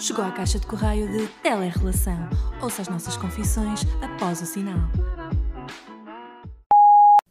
Chegou 0.00 0.24
à 0.24 0.32
caixa 0.32 0.58
de 0.58 0.66
correio 0.66 1.12
de 1.12 1.28
Telerrelação. 1.42 2.16
Ouça 2.62 2.80
as 2.80 2.88
nossas 2.88 3.18
confissões 3.18 3.82
após 4.02 4.40
o 4.40 4.46
sinal. 4.46 4.78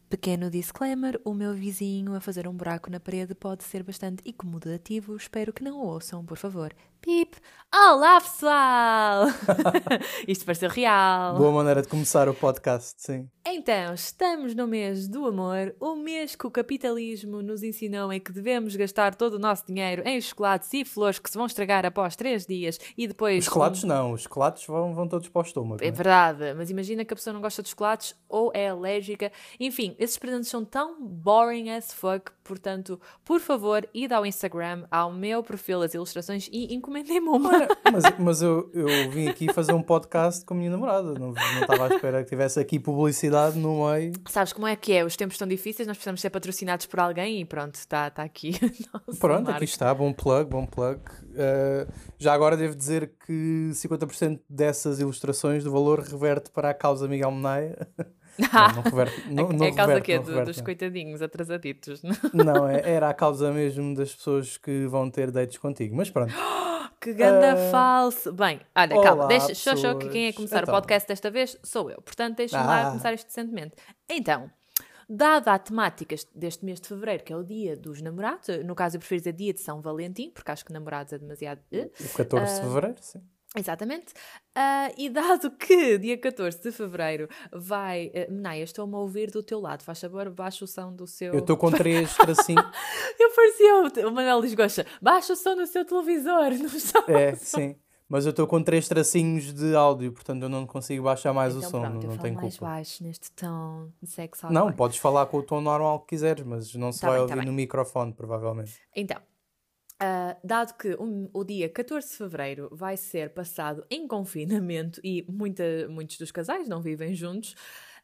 Pequeno 0.07 0.51
disclaimer: 0.51 1.19
o 1.25 1.33
meu 1.33 1.51
vizinho 1.55 2.13
a 2.13 2.21
fazer 2.21 2.47
um 2.47 2.53
buraco 2.53 2.91
na 2.91 2.99
parede 2.99 3.33
pode 3.33 3.63
ser 3.63 3.81
bastante 3.81 4.21
incomodativo. 4.23 5.15
Espero 5.15 5.51
que 5.51 5.63
não 5.63 5.79
o 5.79 5.85
ouçam, 5.87 6.23
por 6.23 6.37
favor. 6.37 6.71
Pip! 7.01 7.37
Olá, 7.73 8.21
pessoal! 8.21 9.27
Isto 10.27 10.45
pareceu 10.45 10.69
real. 10.69 11.37
Boa 11.37 11.51
maneira 11.51 11.81
de 11.81 11.87
começar 11.87 12.29
o 12.29 12.35
podcast, 12.35 13.01
sim. 13.01 13.27
Então, 13.51 13.95
estamos 13.95 14.53
no 14.53 14.67
mês 14.67 15.07
do 15.07 15.25
amor, 15.25 15.73
o 15.79 15.95
mês 15.95 16.35
que 16.35 16.45
o 16.45 16.51
capitalismo 16.51 17.41
nos 17.41 17.63
ensinou 17.63 18.13
em 18.13 18.19
que 18.19 18.31
devemos 18.31 18.75
gastar 18.75 19.15
todo 19.15 19.33
o 19.33 19.39
nosso 19.39 19.65
dinheiro 19.65 20.03
em 20.05 20.21
chocolates 20.21 20.71
e 20.71 20.85
flores 20.85 21.17
que 21.17 21.27
se 21.27 21.35
vão 21.35 21.47
estragar 21.47 21.83
após 21.83 22.15
três 22.15 22.45
dias 22.45 22.79
e 22.95 23.07
depois. 23.07 23.39
Os 23.39 23.45
chocolates 23.45 23.83
não, 23.83 24.11
os 24.11 24.21
chocolates 24.21 24.67
vão, 24.67 24.93
vão 24.93 25.07
todos 25.07 25.29
para 25.29 25.39
o 25.39 25.41
estômago. 25.41 25.83
É 25.83 25.87
né? 25.87 25.91
verdade, 25.91 26.53
mas 26.55 26.69
imagina 26.69 27.03
que 27.03 27.11
a 27.11 27.15
pessoa 27.15 27.33
não 27.33 27.41
gosta 27.41 27.63
de 27.63 27.69
chocolates 27.69 28.15
ou 28.29 28.51
é 28.53 28.69
alérgica. 28.69 29.31
Enfim, 29.59 29.95
esses 29.97 30.19
presentes 30.19 30.47
são 30.47 30.63
tão 30.63 31.03
boring 31.03 31.71
as 31.71 31.91
fuck, 31.91 32.31
portanto, 32.43 33.01
por 33.25 33.39
favor, 33.39 33.89
ide 33.95 34.13
ao 34.13 34.27
Instagram, 34.27 34.85
ao 34.91 35.11
meu 35.11 35.41
perfil, 35.41 35.81
as 35.81 35.95
ilustrações 35.95 36.47
e 36.51 36.75
encomendem-me 36.75 37.27
uma. 37.27 37.49
Olha, 37.49 37.67
mas 37.91 38.03
mas 38.19 38.41
eu, 38.43 38.69
eu 38.75 39.09
vim 39.09 39.27
aqui 39.27 39.51
fazer 39.51 39.73
um 39.73 39.81
podcast 39.81 40.45
com 40.45 40.53
a 40.53 40.57
minha 40.57 40.69
namorada. 40.69 41.15
Não, 41.15 41.31
não 41.31 41.61
estava 41.61 41.87
à 41.87 41.95
espera 41.95 42.23
que 42.23 42.29
tivesse 42.29 42.59
aqui 42.59 42.77
publicidade 42.77 43.38
no 43.55 43.87
meio. 43.89 44.13
Sabes 44.27 44.53
como 44.53 44.67
é 44.67 44.75
que 44.75 44.93
é? 44.93 45.03
Os 45.03 45.15
tempos 45.15 45.35
estão 45.35 45.47
difíceis, 45.47 45.87
nós 45.87 45.97
precisamos 45.97 46.21
ser 46.21 46.29
patrocinados 46.29 46.85
por 46.85 46.99
alguém 46.99 47.41
e 47.41 47.45
pronto, 47.45 47.75
está 47.75 48.09
tá 48.09 48.23
aqui. 48.23 48.51
Pronto, 49.19 49.45
marca. 49.45 49.57
aqui 49.57 49.65
está, 49.65 49.93
bom 49.93 50.13
plug, 50.13 50.49
bom 50.49 50.65
plug. 50.65 50.99
Uh, 50.99 51.91
já 52.17 52.33
agora 52.33 52.55
devo 52.55 52.75
dizer 52.75 53.13
que 53.25 53.69
50% 53.73 54.39
dessas 54.49 54.99
ilustrações 54.99 55.63
do 55.63 55.71
valor 55.71 55.99
reverte 55.99 56.49
para 56.51 56.69
a 56.69 56.73
causa 56.73 57.07
Miguel 57.07 57.31
Menaia. 57.31 57.87
Não, 58.37 58.75
não 58.75 58.81
reverte, 58.83 59.23
não, 59.31 59.49
não 59.49 59.65
é 59.65 59.69
a 59.69 59.75
causa 59.75 59.93
reverte, 59.93 60.05
que 60.05 60.11
é 60.11 60.15
não 60.17 60.23
do- 60.23 60.29
reverte, 60.29 60.51
dos 60.51 60.61
coitadinhos 60.61 61.21
atrasaditos. 61.21 62.01
Não, 62.33 62.67
é- 62.67 62.81
era 62.89 63.09
a 63.09 63.13
causa 63.13 63.51
mesmo 63.51 63.95
das 63.95 64.13
pessoas 64.15 64.57
que 64.57 64.85
vão 64.87 65.09
ter 65.09 65.31
dates 65.31 65.57
contigo. 65.57 65.95
Mas 65.95 66.09
pronto. 66.09 66.33
Que 67.01 67.13
ganda 67.13 67.53
Ah. 67.53 67.71
falso. 67.71 68.33
Bem, 68.33 68.59
olha, 68.75 68.93
Olá, 68.97 69.03
calma, 69.05 69.27
deixa, 69.27 69.55
só, 69.55 69.93
que 69.95 70.09
quem 70.09 70.27
é 70.27 70.33
começar 70.33 70.63
Então. 70.63 70.73
o 70.73 70.77
podcast 70.77 71.07
desta 71.07 71.31
vez 71.31 71.57
sou 71.63 71.89
eu. 71.89 72.01
Portanto, 72.01 72.35
deixa-me 72.35 72.65
lá 72.67 72.81
Ah. 72.81 72.89
começar 72.89 73.13
isto 73.13 73.27
decentemente. 73.27 73.73
Então, 74.09 74.51
dada 75.09 75.53
a 75.53 75.59
temática 75.59 76.13
deste 76.35 76.65
mês 76.65 76.81
de 76.81 76.89
fevereiro, 76.89 77.23
que 77.23 77.31
é 77.31 77.37
o 77.37 77.43
dia 77.43 77.77
dos 77.77 78.01
namorados, 78.01 78.49
no 78.65 78.75
caso 78.75 78.97
eu 78.97 78.99
prefiro 78.99 79.21
dizer 79.21 79.31
dia 79.31 79.53
de 79.53 79.61
São 79.61 79.79
Valentim, 79.81 80.29
porque 80.29 80.51
acho 80.51 80.65
que 80.65 80.73
namorados 80.73 81.13
é 81.13 81.17
demasiado. 81.17 81.61
eh, 81.71 81.89
O 82.13 82.17
14 82.17 82.55
de 82.55 82.67
fevereiro, 82.67 82.97
sim. 82.99 83.21
Exatamente. 83.55 84.13
Ah, 84.55 84.91
e 84.97 85.09
dado 85.09 85.49
que 85.57 85.97
dia 85.97 86.17
14 86.17 86.61
de 86.61 86.71
fevereiro 86.71 87.27
vai. 87.51 88.07
Uh, 88.13 88.31
Menaia, 88.31 88.63
estou-me 88.63 88.93
a 88.93 88.97
ouvir 88.99 89.31
do 89.31 89.41
teu 89.41 89.59
lado. 89.59 89.81
Faz 89.83 89.99
favor, 89.99 90.29
baixa 90.29 90.63
o 90.63 90.67
som 90.67 90.93
do 90.93 91.07
seu. 91.07 91.33
Eu 91.33 91.39
estou 91.39 91.57
com 91.57 91.71
três 91.71 92.15
tracinhos. 92.15 92.63
Eu 93.19 93.31
parecia 93.31 93.75
o- 94.05 94.09
o 94.09 94.11
Manuel 94.13 94.39
Lisgocha. 94.41 94.85
Baixa 95.01 95.33
o 95.33 95.35
som 95.35 95.55
do 95.55 95.65
seu 95.65 95.83
televisor. 95.83 96.51
Não 96.59 96.65
está 96.67 97.03
É, 97.07 97.35
sim. 97.35 97.75
Mas 98.07 98.25
eu 98.25 98.31
estou 98.31 98.47
com 98.47 98.61
três 98.63 98.87
tracinhos 98.87 99.53
de 99.53 99.75
áudio, 99.75 100.11
portanto 100.11 100.41
eu 100.41 100.49
não 100.49 100.65
consigo 100.65 101.03
baixar 101.03 101.31
mais 101.31 101.55
Então 101.55 101.67
o 101.67 101.71
som, 101.71 101.79
pronto, 101.81 102.07
não, 102.07 102.17
tenho 102.17 102.33
mais 102.33 102.57
culpa. 102.57 102.73
baixo 102.73 103.03
neste 103.03 103.31
tom 103.33 103.89
de 104.01 104.09
sexo 104.09 104.51
Não, 104.51 104.73
podes 104.73 104.97
falar 104.97 105.27
com 105.27 105.37
o 105.37 105.43
tom 105.43 105.61
normal 105.61 105.99
que 105.99 106.07
quiseres, 106.15 106.43
mas 106.43 106.73
não 106.73 106.91
se 106.91 107.01
Tá 107.01 107.09
vai 107.09 107.19
bem, 107.19 107.27
tá 107.27 107.33
ouvir 107.35 107.43
bem. 107.45 107.51
no 107.51 107.53
microfone, 107.55 108.11
provavelmente. 108.11 108.79
Então, 108.95 109.21
ah, 109.99 110.37
dado 110.43 110.73
que 110.77 110.93
o, 110.93 111.29
o 111.33 111.43
dia 111.43 111.69
14 111.69 112.07
de 112.09 112.15
fevereiro 112.15 112.69
vai 112.71 112.95
ser 112.97 113.29
passado 113.31 113.85
em 113.89 114.07
confinamento 114.07 114.99
e 115.03 115.25
muita, 115.29 115.63
muitos 115.89 116.17
dos 116.17 116.31
casais 116.31 116.67
não 116.67 116.81
vivem 116.81 117.13
juntos, 117.13 117.55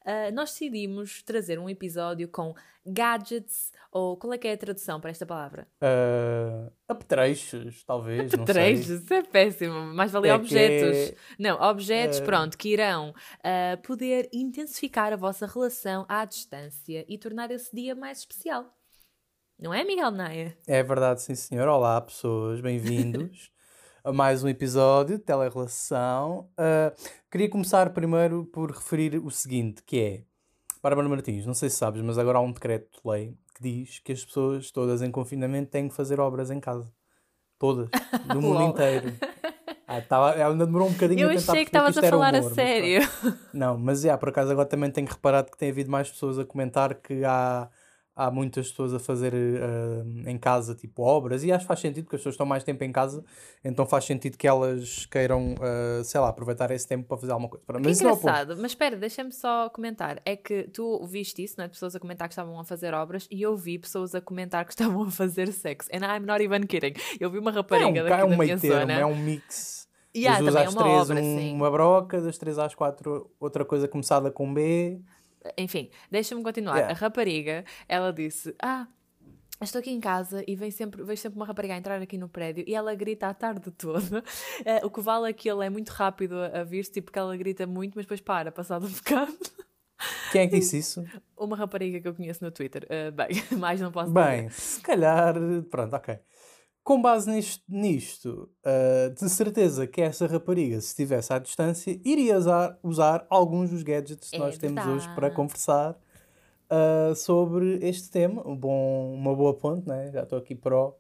ah, 0.06 0.30
nós 0.32 0.52
decidimos 0.52 1.24
trazer 1.24 1.58
um 1.58 1.70
episódio 1.70 2.28
com 2.28 2.54
gadgets, 2.86 3.72
ou 3.92 4.16
qual 4.16 4.34
é 4.34 4.38
que 4.38 4.48
é 4.48 4.54
a 4.54 4.58
tradução 4.58 5.02
para 5.02 5.10
esta 5.10 5.26
palavra? 5.26 5.68
Uh, 5.82 6.72
apetrechos, 6.88 7.84
talvez, 7.84 8.32
não 8.34 8.46
sei. 8.46 8.54
Trechos, 8.54 8.90
isso 9.02 9.12
é 9.14 9.24
péssimo, 9.24 9.74
mais 9.96 10.12
valia 10.12 10.34
É 10.34 10.38
que 10.38 10.42
objetos. 10.44 10.98
é- 10.98 11.16
Não, 11.40 11.60
objetos, 11.60 12.20
eh, 12.20 12.24
pronto, 12.24 12.56
que 12.56 12.70
irão 12.70 13.12
poder 13.82 14.30
intensificar 14.32 15.12
a 15.12 15.16
vossa 15.16 15.48
relação 15.48 16.06
à 16.08 16.24
distância 16.26 17.04
e 17.10 17.18
tornar 17.18 17.50
esse 17.50 17.76
dia 17.76 17.96
mais 17.96 18.20
especial. 18.20 18.72
Não 19.58 19.74
é, 19.74 19.86
Miguel 19.86 20.12
Naia? 20.12 20.58
É 20.68 20.84
verdade, 20.84 21.22
sim 21.22 21.34
senhor. 21.34 21.66
Olá, 21.70 22.00
pessoas, 22.02 22.60
bem-vindos 22.60 23.50
a 24.04 24.12
mais 24.12 24.44
um 24.44 24.50
episódio 24.50 25.18
de 25.18 25.24
Telerrelação. 25.24 26.50
Uh, 26.60 26.94
queria 27.32 27.50
começar 27.50 27.92
primeiro 27.92 28.44
por 28.48 28.70
referir 28.70 29.16
o 29.16 29.32
seguinte, 29.32 29.82
que 29.82 30.00
é... 30.00 30.24
Bárbara 30.84 31.08
Martins, 31.08 31.46
não 31.46 31.54
sei 31.54 31.70
se 31.70 31.78
sabes, 31.78 32.02
mas 32.02 32.18
agora 32.18 32.38
há 32.38 32.42
um 32.42 32.52
decreto 32.52 33.02
de 33.02 33.10
lei 33.10 33.38
que 33.56 33.64
diz 33.64 34.00
que 34.00 34.12
as 34.12 34.26
pessoas 34.26 34.72
todas 34.72 35.02
em 35.02 35.10
confinamento 35.10 35.72
têm 35.72 35.88
que 35.88 35.96
fazer 35.96 36.20
obras 36.20 36.52
em 36.52 36.60
casa. 36.60 36.92
Todas. 37.58 37.90
Do 38.28 38.42
mundo 38.42 38.62
inteiro. 38.62 39.14
Ah, 39.88 40.02
tava, 40.02 40.34
ainda 40.34 40.66
demorou 40.66 40.90
um 40.90 40.92
bocadinho 40.92 41.22
Eu 41.22 41.30
a 41.30 41.34
tentar 41.34 41.52
achei 41.54 41.64
que 41.64 41.70
estavas 41.70 41.98
a 41.98 42.02
falar 42.04 42.36
a 42.36 42.40
humor, 42.40 42.50
mas 42.50 42.56
sério. 42.56 43.08
pronto. 43.08 43.40
Não, 43.54 43.78
mas 43.78 44.04
é, 44.04 44.18
por 44.18 44.30
acaso 44.30 44.52
agora 44.52 44.68
também 44.68 44.92
tenho 44.92 45.08
reparado 45.08 45.50
que 45.50 45.58
tem 45.58 45.70
havido 45.70 45.90
mais 45.90 46.10
pessoas 46.10 46.38
a 46.38 46.44
comentar 46.44 46.96
que 46.96 47.24
há, 47.24 47.70
há 48.16 48.32
muitas 48.32 48.70
pessoas 48.70 48.94
a 48.94 49.00
fazer 49.00 49.34
eh, 49.34 50.30
em 50.32 50.38
casa 50.38 50.74
tipo 50.74 51.04
obras 51.04 51.44
e 51.44 51.52
acho 51.52 51.64
que 51.66 51.68
faz 51.68 51.80
sentido 51.82 52.06
porque 52.06 52.16
as 52.16 52.22
pessoas 52.22 52.36
estão 52.36 52.46
mais 52.46 52.64
tempo 52.64 52.84
em 52.84 52.92
casa, 52.92 53.24
então 53.64 53.86
faz 53.86 54.06
sentido 54.06 54.38
que 54.38 54.48
elas 54.48 55.06
queiram, 55.08 55.56
eh, 55.62 56.02
sei 56.04 56.20
lá, 56.22 56.30
aproveitar 56.30 56.72
esse 56.72 56.88
tempo 56.88 57.08
para 57.08 57.18
fazer 57.18 57.32
alguma 57.34 57.50
coisa. 57.50 57.64
Pronto, 57.66 57.82
Que 57.82 57.88
Mas 57.90 57.98
isso 57.98 58.04
não 58.06 58.12
é 58.12 58.16
engraçado, 58.18 58.56
mas 58.58 58.72
espera, 58.72 58.96
deixa-me 58.96 59.32
só 59.34 59.70
comentar. 59.70 60.22
É 60.26 60.36
que 60.36 60.64
tu 60.64 61.06
viste 61.06 61.44
isso, 61.44 61.56
não 61.58 61.66
é? 61.66 61.68
De 61.68 61.74
pessoas 61.74 61.96
a 61.96 62.00
comentar 62.00 62.28
que 62.30 62.34
estavam 62.34 62.58
a 62.60 62.64
fazer 62.64 62.94
obras 62.94 63.28
e 63.30 63.42
eu 63.42 63.56
vi 63.58 63.78
pessoas 63.78 64.16
a 64.16 64.22
comentar 64.22 64.64
que 64.66 64.72
estavam 64.72 65.04
a 65.04 65.12
fazer 65.12 65.52
sexo. 65.52 65.90
And 65.94 66.06
I'm 66.06 66.26
not 66.26 66.42
even 66.44 66.62
kidding. 66.66 66.94
Eu 67.20 67.30
vi 67.30 67.38
uma 67.40 67.52
É 67.52 67.54
um, 67.54 67.58
rapariga 67.58 68.04
daqui 68.04 68.22
é 68.22 68.26
um 68.26 68.30
da 68.30 68.38
minha 68.38 68.58
termo, 68.58 68.80
zona. 68.82 68.94
é 68.94 69.06
um 69.06 69.16
mix. 69.16 69.86
Há 70.18 70.30
das 70.30 70.40
duas 70.40 70.56
às 70.56 70.74
uma 70.74 70.82
três 70.84 71.10
obra, 71.10 71.22
um- 71.22 71.54
uma 71.56 71.70
broca, 71.70 72.22
das 72.22 72.38
três 72.38 72.58
às 72.58 72.74
quatro 72.74 73.30
outra 73.38 73.66
coisa 73.66 73.86
começada 73.86 74.32
com 74.32 74.54
B. 74.54 75.02
Enfim, 75.58 75.90
deixa-me 76.10 76.44
continuar. 76.44 76.76
Yeah. 76.78 76.94
A 76.94 76.98
rapariga, 76.98 77.64
ela 77.88 78.12
disse: 78.12 78.56
Ah, 78.62 78.88
estou 79.62 79.80
aqui 79.80 79.92
em 79.92 80.00
casa 80.00 80.44
e 80.48 80.56
vem 80.56 80.72
sempre, 80.72 81.04
vejo 81.04 81.22
sempre 81.22 81.38
uma 81.40 81.46
rapariga 81.46 81.74
a 81.74 81.78
entrar 81.78 82.02
aqui 82.02 82.18
no 82.18 82.28
prédio 82.30 82.64
e 82.68 82.76
ela 82.76 82.94
grita 82.96 83.28
a 83.28 83.34
tarde 83.34 83.72
toda. 83.72 84.24
Eh, 84.66 84.86
o 84.86 84.90
que 84.90 85.02
vale 85.02 85.30
é 85.30 85.34
que 85.34 85.50
ele 85.50 85.66
é 85.66 85.70
muito 85.70 85.90
rápido 85.90 86.36
a, 86.40 86.62
a 86.62 86.64
vir-se, 86.64 86.92
tipo 86.92 87.12
que 87.12 87.20
ela 87.20 87.36
grita 87.38 87.68
muito, 87.68 87.94
mas 87.96 88.06
depois 88.06 88.22
para, 88.22 88.52
passado 88.52 88.86
um 88.88 88.90
bocado. 88.92 89.38
Quem 90.32 90.42
é 90.42 90.48
que 90.48 90.60
disse 90.60 90.78
isso? 90.78 91.04
Uma 91.38 91.56
rapariga 91.56 92.00
que 92.02 92.08
eu 92.08 92.14
conheço 92.14 92.44
no 92.44 92.52
Twitter. 92.52 92.86
Eh, 92.90 93.12
bem, 93.12 93.30
mais 93.58 93.80
não 93.80 93.92
posso 93.92 94.12
Bem, 94.12 94.48
dizer. 94.48 94.60
se 94.60 94.82
calhar, 94.82 95.36
pronto, 95.70 95.96
ok. 95.96 96.20
Com 96.86 97.02
base 97.02 97.28
nisto, 97.32 97.64
nisto 97.68 98.48
ah, 98.64 99.10
de 99.10 99.28
certeza 99.28 99.88
que 99.88 100.02
essa 100.02 100.28
rapariga, 100.28 100.80
se 100.80 100.90
estivesse 100.90 101.34
à 101.34 101.40
distância, 101.40 102.00
iria 102.06 102.38
usar, 102.38 102.78
usar 102.84 103.26
alguns 103.28 103.72
dos 103.72 103.82
gadgets 103.82 104.30
que 104.30 104.36
É 104.36 104.40
nós 104.40 104.56
temos 104.60 104.86
hoje 104.86 105.10
para 105.16 105.32
conversar 105.32 105.98
ah, 106.70 107.12
sobre 107.16 107.80
este 107.82 108.12
tema. 108.12 108.48
Um 108.48 108.56
bom, 108.56 109.16
uma 109.16 109.36
boa 109.36 109.58
ponte, 109.58 109.88
né? 109.88 110.12
Já 110.14 110.22
estou 110.22 110.38
aqui 110.38 110.54
pró, 110.54 110.96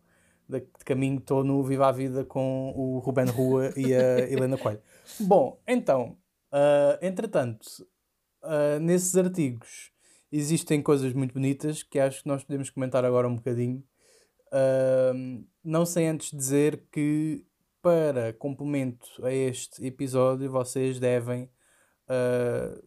de, 0.49 0.61
de 0.61 0.83
caminho 0.83 1.19
estou 1.19 1.43
no 1.43 1.61
Viva 1.61 1.87
a 1.87 1.91
Vida 1.91 2.25
com 2.25 2.73
o 2.75 2.97
Ruben 2.97 3.27
Rua 3.27 3.71
e 3.77 3.93
a 3.93 4.21
Helena 4.27 4.57
Coelho. 4.57 4.81
Bom, 5.19 5.61
então, 5.67 6.17
ah, 6.51 6.97
entretanto, 6.99 7.67
nesses 8.81 9.15
artigos 9.15 9.91
existem 10.31 10.81
coisas 10.81 11.13
muito 11.13 11.35
bonitas 11.35 11.83
que 11.83 11.99
acho 11.99 12.23
que 12.23 12.27
nós 12.27 12.43
podemos 12.43 12.71
comentar 12.71 13.05
agora 13.05 13.27
um 13.27 13.35
bocadinho. 13.35 13.83
Não 15.63 15.85
sem 15.85 16.07
antes 16.09 16.31
dizer 16.31 16.83
que, 16.91 17.43
para 17.81 18.33
complemento 18.33 19.07
a 19.25 19.31
este 19.31 19.85
episódio, 19.85 20.49
vocês 20.51 20.99
devem. 20.99 21.49
ah, 22.07 22.79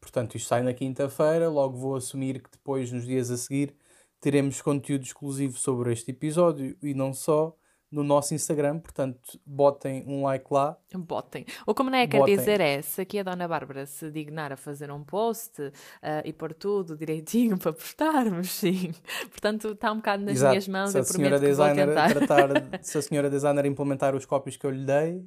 portanto, 0.00 0.36
isto 0.36 0.48
sai 0.48 0.62
na 0.62 0.74
quinta-feira, 0.74 1.48
logo 1.48 1.78
vou 1.78 1.96
assumir 1.96 2.42
que 2.42 2.50
depois, 2.50 2.90
nos 2.92 3.06
dias 3.06 3.30
a 3.30 3.36
seguir, 3.36 3.74
teremos 4.20 4.60
conteúdo 4.62 5.04
exclusivo 5.04 5.58
sobre 5.58 5.92
este 5.92 6.10
episódio 6.10 6.76
e 6.82 6.94
não 6.94 7.14
só 7.14 7.56
no 7.92 8.02
nosso 8.02 8.34
Instagram. 8.34 8.78
Portanto, 8.78 9.38
botem 9.44 10.02
um 10.06 10.22
like 10.24 10.46
lá. 10.50 10.76
Botem. 10.94 11.44
O 11.66 11.74
que 11.74 11.82
a 11.82 11.84
Manéia 11.84 12.08
quer 12.08 12.18
Botem. 12.18 12.36
dizer 12.36 12.60
é, 12.60 12.80
se 12.80 13.02
aqui 13.02 13.18
a 13.18 13.22
Dona 13.22 13.46
Bárbara 13.46 13.84
se 13.84 14.10
dignar 14.10 14.50
a 14.52 14.56
fazer 14.56 14.90
um 14.90 15.04
post 15.04 15.70
ah, 16.02 16.22
e 16.24 16.32
pôr 16.32 16.54
tudo 16.54 16.96
direitinho 16.96 17.58
para 17.58 17.72
postarmos, 17.72 18.50
sim. 18.50 18.92
Portanto, 19.30 19.68
está 19.68 19.92
um 19.92 19.96
bocado 19.96 20.24
nas 20.24 20.36
Exato. 20.36 20.50
minhas 20.50 20.68
mãos, 20.68 20.90
se 20.90 20.96
a 20.96 21.00
eu 21.00 21.04
senhora 21.04 21.38
designer 21.38 21.88
tratar, 21.92 22.48
se 22.82 22.96
a 22.96 23.02
senhora 23.02 23.28
designer 23.28 23.66
implementar 23.66 24.16
os 24.16 24.24
cópios 24.24 24.56
que 24.56 24.64
eu 24.64 24.70
lhe 24.70 24.86
dei, 24.86 25.22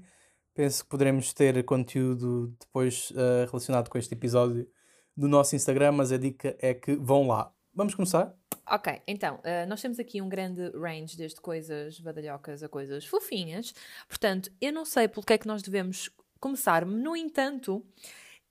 penso 0.55 0.83
que 0.83 0.89
poderemos 0.89 1.33
ter 1.33 1.63
conteúdo 1.63 2.55
depois 2.59 3.13
eh, 3.15 3.45
relacionado 3.45 3.89
com 3.89 3.97
este 3.97 4.13
episódio 4.13 4.67
no 5.15 5.27
nosso 5.27 5.55
Instagram, 5.55 5.91
mas 5.91 6.11
a 6.11 6.17
dica 6.17 6.55
é 6.59 6.73
que 6.73 6.95
vão 6.95 7.27
lá. 7.27 7.51
Vamos 7.73 7.93
começar? 7.93 8.33
Ok, 8.67 9.01
então, 9.07 9.35
uh, 9.35 9.67
nós 9.67 9.79
temos 9.79 9.99
aqui 9.99 10.19
um 10.21 10.27
grande 10.27 10.71
range 10.71 11.15
desde 11.15 11.39
coisas 11.39 11.99
badalhocas 11.99 12.63
a 12.63 12.69
coisas 12.69 13.05
fofinhas. 13.05 13.73
Portanto, 14.07 14.51
eu 14.59 14.73
não 14.73 14.83
sei 14.83 15.07
pelo 15.07 15.23
que 15.23 15.33
é 15.33 15.37
que 15.37 15.47
nós 15.47 15.61
devemos 15.61 16.09
começar. 16.39 16.83
No 16.83 17.15
entanto, 17.15 17.85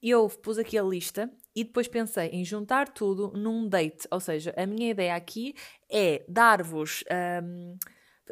eu 0.01 0.29
pus 0.29 0.57
aqui 0.57 0.79
a 0.79 0.83
lista 0.83 1.29
e 1.55 1.65
depois 1.65 1.89
pensei 1.89 2.29
em 2.29 2.45
juntar 2.45 2.89
tudo 2.89 3.33
num 3.37 3.69
date. 3.69 4.07
Ou 4.11 4.21
seja, 4.21 4.55
a 4.57 4.67
minha 4.67 4.91
ideia 4.91 5.17
aqui 5.17 5.55
é 5.91 6.25
dar-vos. 6.29 7.03
Um, 7.43 7.77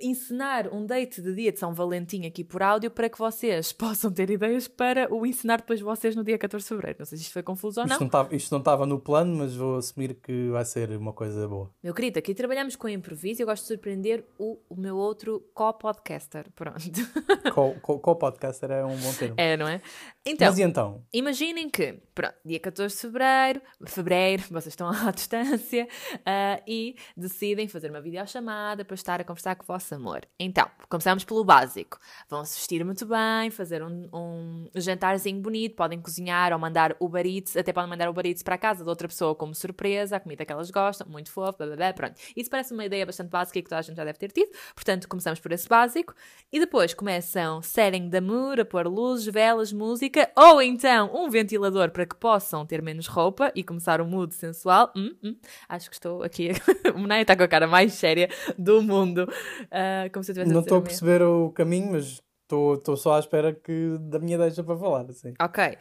ensinar 0.00 0.72
um 0.72 0.86
date 0.86 1.20
de 1.20 1.34
dia 1.34 1.52
de 1.52 1.58
São 1.58 1.74
Valentim 1.74 2.26
aqui 2.26 2.42
por 2.42 2.62
áudio 2.62 2.90
para 2.90 3.08
que 3.08 3.18
vocês 3.18 3.72
possam 3.72 4.10
ter 4.10 4.30
ideias 4.30 4.68
para 4.68 5.12
o 5.12 5.26
ensinar 5.26 5.58
depois 5.58 5.80
vocês 5.80 6.16
no 6.16 6.24
dia 6.24 6.38
14 6.38 6.64
de 6.64 6.68
Fevereiro. 6.68 6.98
Não 7.00 7.06
sei 7.06 7.18
se 7.18 7.24
isto 7.24 7.32
foi 7.32 7.42
confuso 7.42 7.80
ou 7.80 7.86
não. 7.86 7.98
Isto 8.30 8.52
não 8.52 8.58
estava 8.58 8.86
no 8.86 8.98
plano, 8.98 9.36
mas 9.36 9.54
vou 9.54 9.76
assumir 9.76 10.14
que 10.14 10.48
vai 10.50 10.64
ser 10.64 10.90
uma 10.90 11.12
coisa 11.12 11.46
boa. 11.46 11.70
Meu 11.82 11.94
querido, 11.94 12.18
aqui 12.18 12.34
trabalhamos 12.34 12.76
com 12.76 12.88
improviso 12.88 13.40
e 13.40 13.42
eu 13.42 13.46
gosto 13.46 13.62
de 13.62 13.68
surpreender 13.68 14.24
o, 14.38 14.58
o 14.68 14.76
meu 14.76 14.96
outro 14.96 15.44
co-podcaster. 15.54 16.46
Pronto. 16.54 16.80
Co-podcaster 17.82 18.70
é 18.70 18.84
um 18.84 18.96
bom 18.96 19.12
termo. 19.14 19.34
É, 19.36 19.56
não 19.56 19.68
é? 19.68 19.80
Então, 20.24 20.48
mas 20.48 20.58
e 20.58 20.62
então? 20.62 21.04
Imaginem 21.12 21.68
que, 21.68 22.00
pronto, 22.14 22.34
dia 22.44 22.60
14 22.60 22.94
de 22.94 23.00
Fevereiro, 23.00 23.62
Fevereiro, 23.86 24.42
vocês 24.50 24.72
estão 24.72 24.88
à 24.88 25.10
distância 25.10 25.86
uh, 26.16 26.62
e 26.66 26.96
decidem 27.16 27.68
fazer 27.68 27.90
uma 27.90 28.00
videochamada 28.00 28.84
para 28.84 28.94
estar 28.94 29.20
a 29.20 29.24
conversar 29.24 29.56
com 29.56 29.64
o 29.64 29.66
vosso 29.82 29.94
amor. 29.96 30.22
Então, 30.38 30.68
começamos 30.88 31.24
pelo 31.24 31.44
básico. 31.44 31.98
Vão 32.28 32.44
se 32.44 32.56
vestir 32.56 32.84
muito 32.84 33.04
bem, 33.04 33.50
fazer 33.50 33.82
um, 33.82 34.08
um 34.12 34.68
jantarzinho 34.76 35.40
bonito, 35.40 35.74
podem 35.74 36.00
cozinhar 36.00 36.52
ou 36.52 36.58
mandar 36.58 36.96
Uber 37.00 37.26
Eats, 37.26 37.56
até 37.56 37.72
podem 37.72 37.90
mandar 37.90 38.08
Uber 38.08 38.24
Eats 38.24 38.42
para 38.42 38.54
a 38.54 38.58
casa 38.58 38.84
de 38.84 38.88
outra 38.88 39.08
pessoa 39.08 39.34
como 39.34 39.54
surpresa, 39.54 40.16
a 40.16 40.20
comida 40.20 40.44
que 40.44 40.52
elas 40.52 40.70
gostam, 40.70 41.06
muito 41.10 41.30
fofo, 41.30 41.58
blá, 41.58 41.66
blá, 41.66 41.76
blá, 41.76 41.92
pronto. 41.92 42.14
Isso 42.36 42.48
parece 42.48 42.72
uma 42.72 42.84
ideia 42.84 43.04
bastante 43.04 43.28
básica 43.28 43.58
e 43.58 43.62
que 43.62 43.68
toda 43.68 43.80
a 43.80 43.82
gente 43.82 43.96
já 43.96 44.04
deve 44.04 44.18
ter 44.18 44.30
tido, 44.30 44.50
portanto, 44.74 45.08
começamos 45.08 45.40
por 45.40 45.50
esse 45.50 45.68
básico 45.68 46.14
e 46.52 46.60
depois 46.60 46.94
começam 46.94 47.60
setting 47.60 48.08
the 48.08 48.20
mood, 48.20 48.60
a 48.60 48.64
pôr 48.64 48.86
luzes, 48.86 49.26
velas, 49.26 49.72
música 49.72 50.30
ou 50.36 50.62
então 50.62 51.10
um 51.12 51.28
ventilador 51.28 51.90
para 51.90 52.06
que 52.06 52.14
possam 52.14 52.64
ter 52.64 52.80
menos 52.80 53.08
roupa 53.08 53.50
e 53.54 53.64
começar 53.64 54.00
um 54.00 54.06
mood 54.06 54.32
sensual. 54.34 54.92
Hum, 54.94 55.14
hum. 55.22 55.36
Acho 55.68 55.88
que 55.90 55.96
estou 55.96 56.22
aqui. 56.22 56.50
o 56.94 56.98
Menai 57.00 57.22
está 57.22 57.34
com 57.34 57.42
a 57.42 57.48
cara 57.48 57.66
mais 57.66 57.94
séria 57.94 58.28
do 58.56 58.82
mundo. 58.82 59.26
Uh, 59.72 60.12
como 60.12 60.22
se 60.22 60.32
eu 60.32 60.46
Não 60.46 60.60
estou 60.60 60.78
a 60.78 60.82
perceber 60.82 61.22
o 61.22 61.50
caminho, 61.50 61.92
mas 61.92 62.22
estou 62.42 62.96
só 62.96 63.14
à 63.14 63.18
espera 63.18 63.54
que 63.54 63.96
da 64.00 64.18
minha 64.18 64.36
deixa 64.36 64.62
para 64.62 64.76
falar. 64.76 65.06
Assim. 65.08 65.32
Ok. 65.40 65.78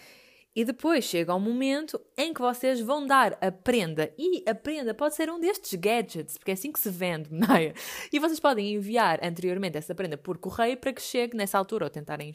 E 0.53 0.65
depois 0.65 1.05
chega 1.05 1.33
um 1.33 1.39
momento 1.39 1.99
em 2.17 2.33
que 2.33 2.41
vocês 2.41 2.81
vão 2.81 3.05
dar 3.05 3.37
a 3.39 3.51
prenda. 3.51 4.13
E 4.17 4.43
a 4.49 4.53
prenda 4.53 4.93
pode 4.93 5.15
ser 5.15 5.29
um 5.29 5.39
destes 5.39 5.79
gadgets, 5.79 6.37
porque 6.37 6.51
é 6.51 6.53
assim 6.53 6.71
que 6.71 6.79
se 6.79 6.89
vende, 6.89 7.31
Menaya. 7.31 7.73
E 8.11 8.19
vocês 8.19 8.39
podem 8.39 8.73
enviar 8.73 9.19
anteriormente 9.23 9.77
essa 9.77 9.95
prenda 9.95 10.17
por 10.17 10.37
correio 10.37 10.77
para 10.77 10.91
que 10.91 11.01
chegue 11.01 11.37
nessa 11.37 11.57
altura 11.57 11.85
ou 11.85 11.89
tentarem 11.89 12.33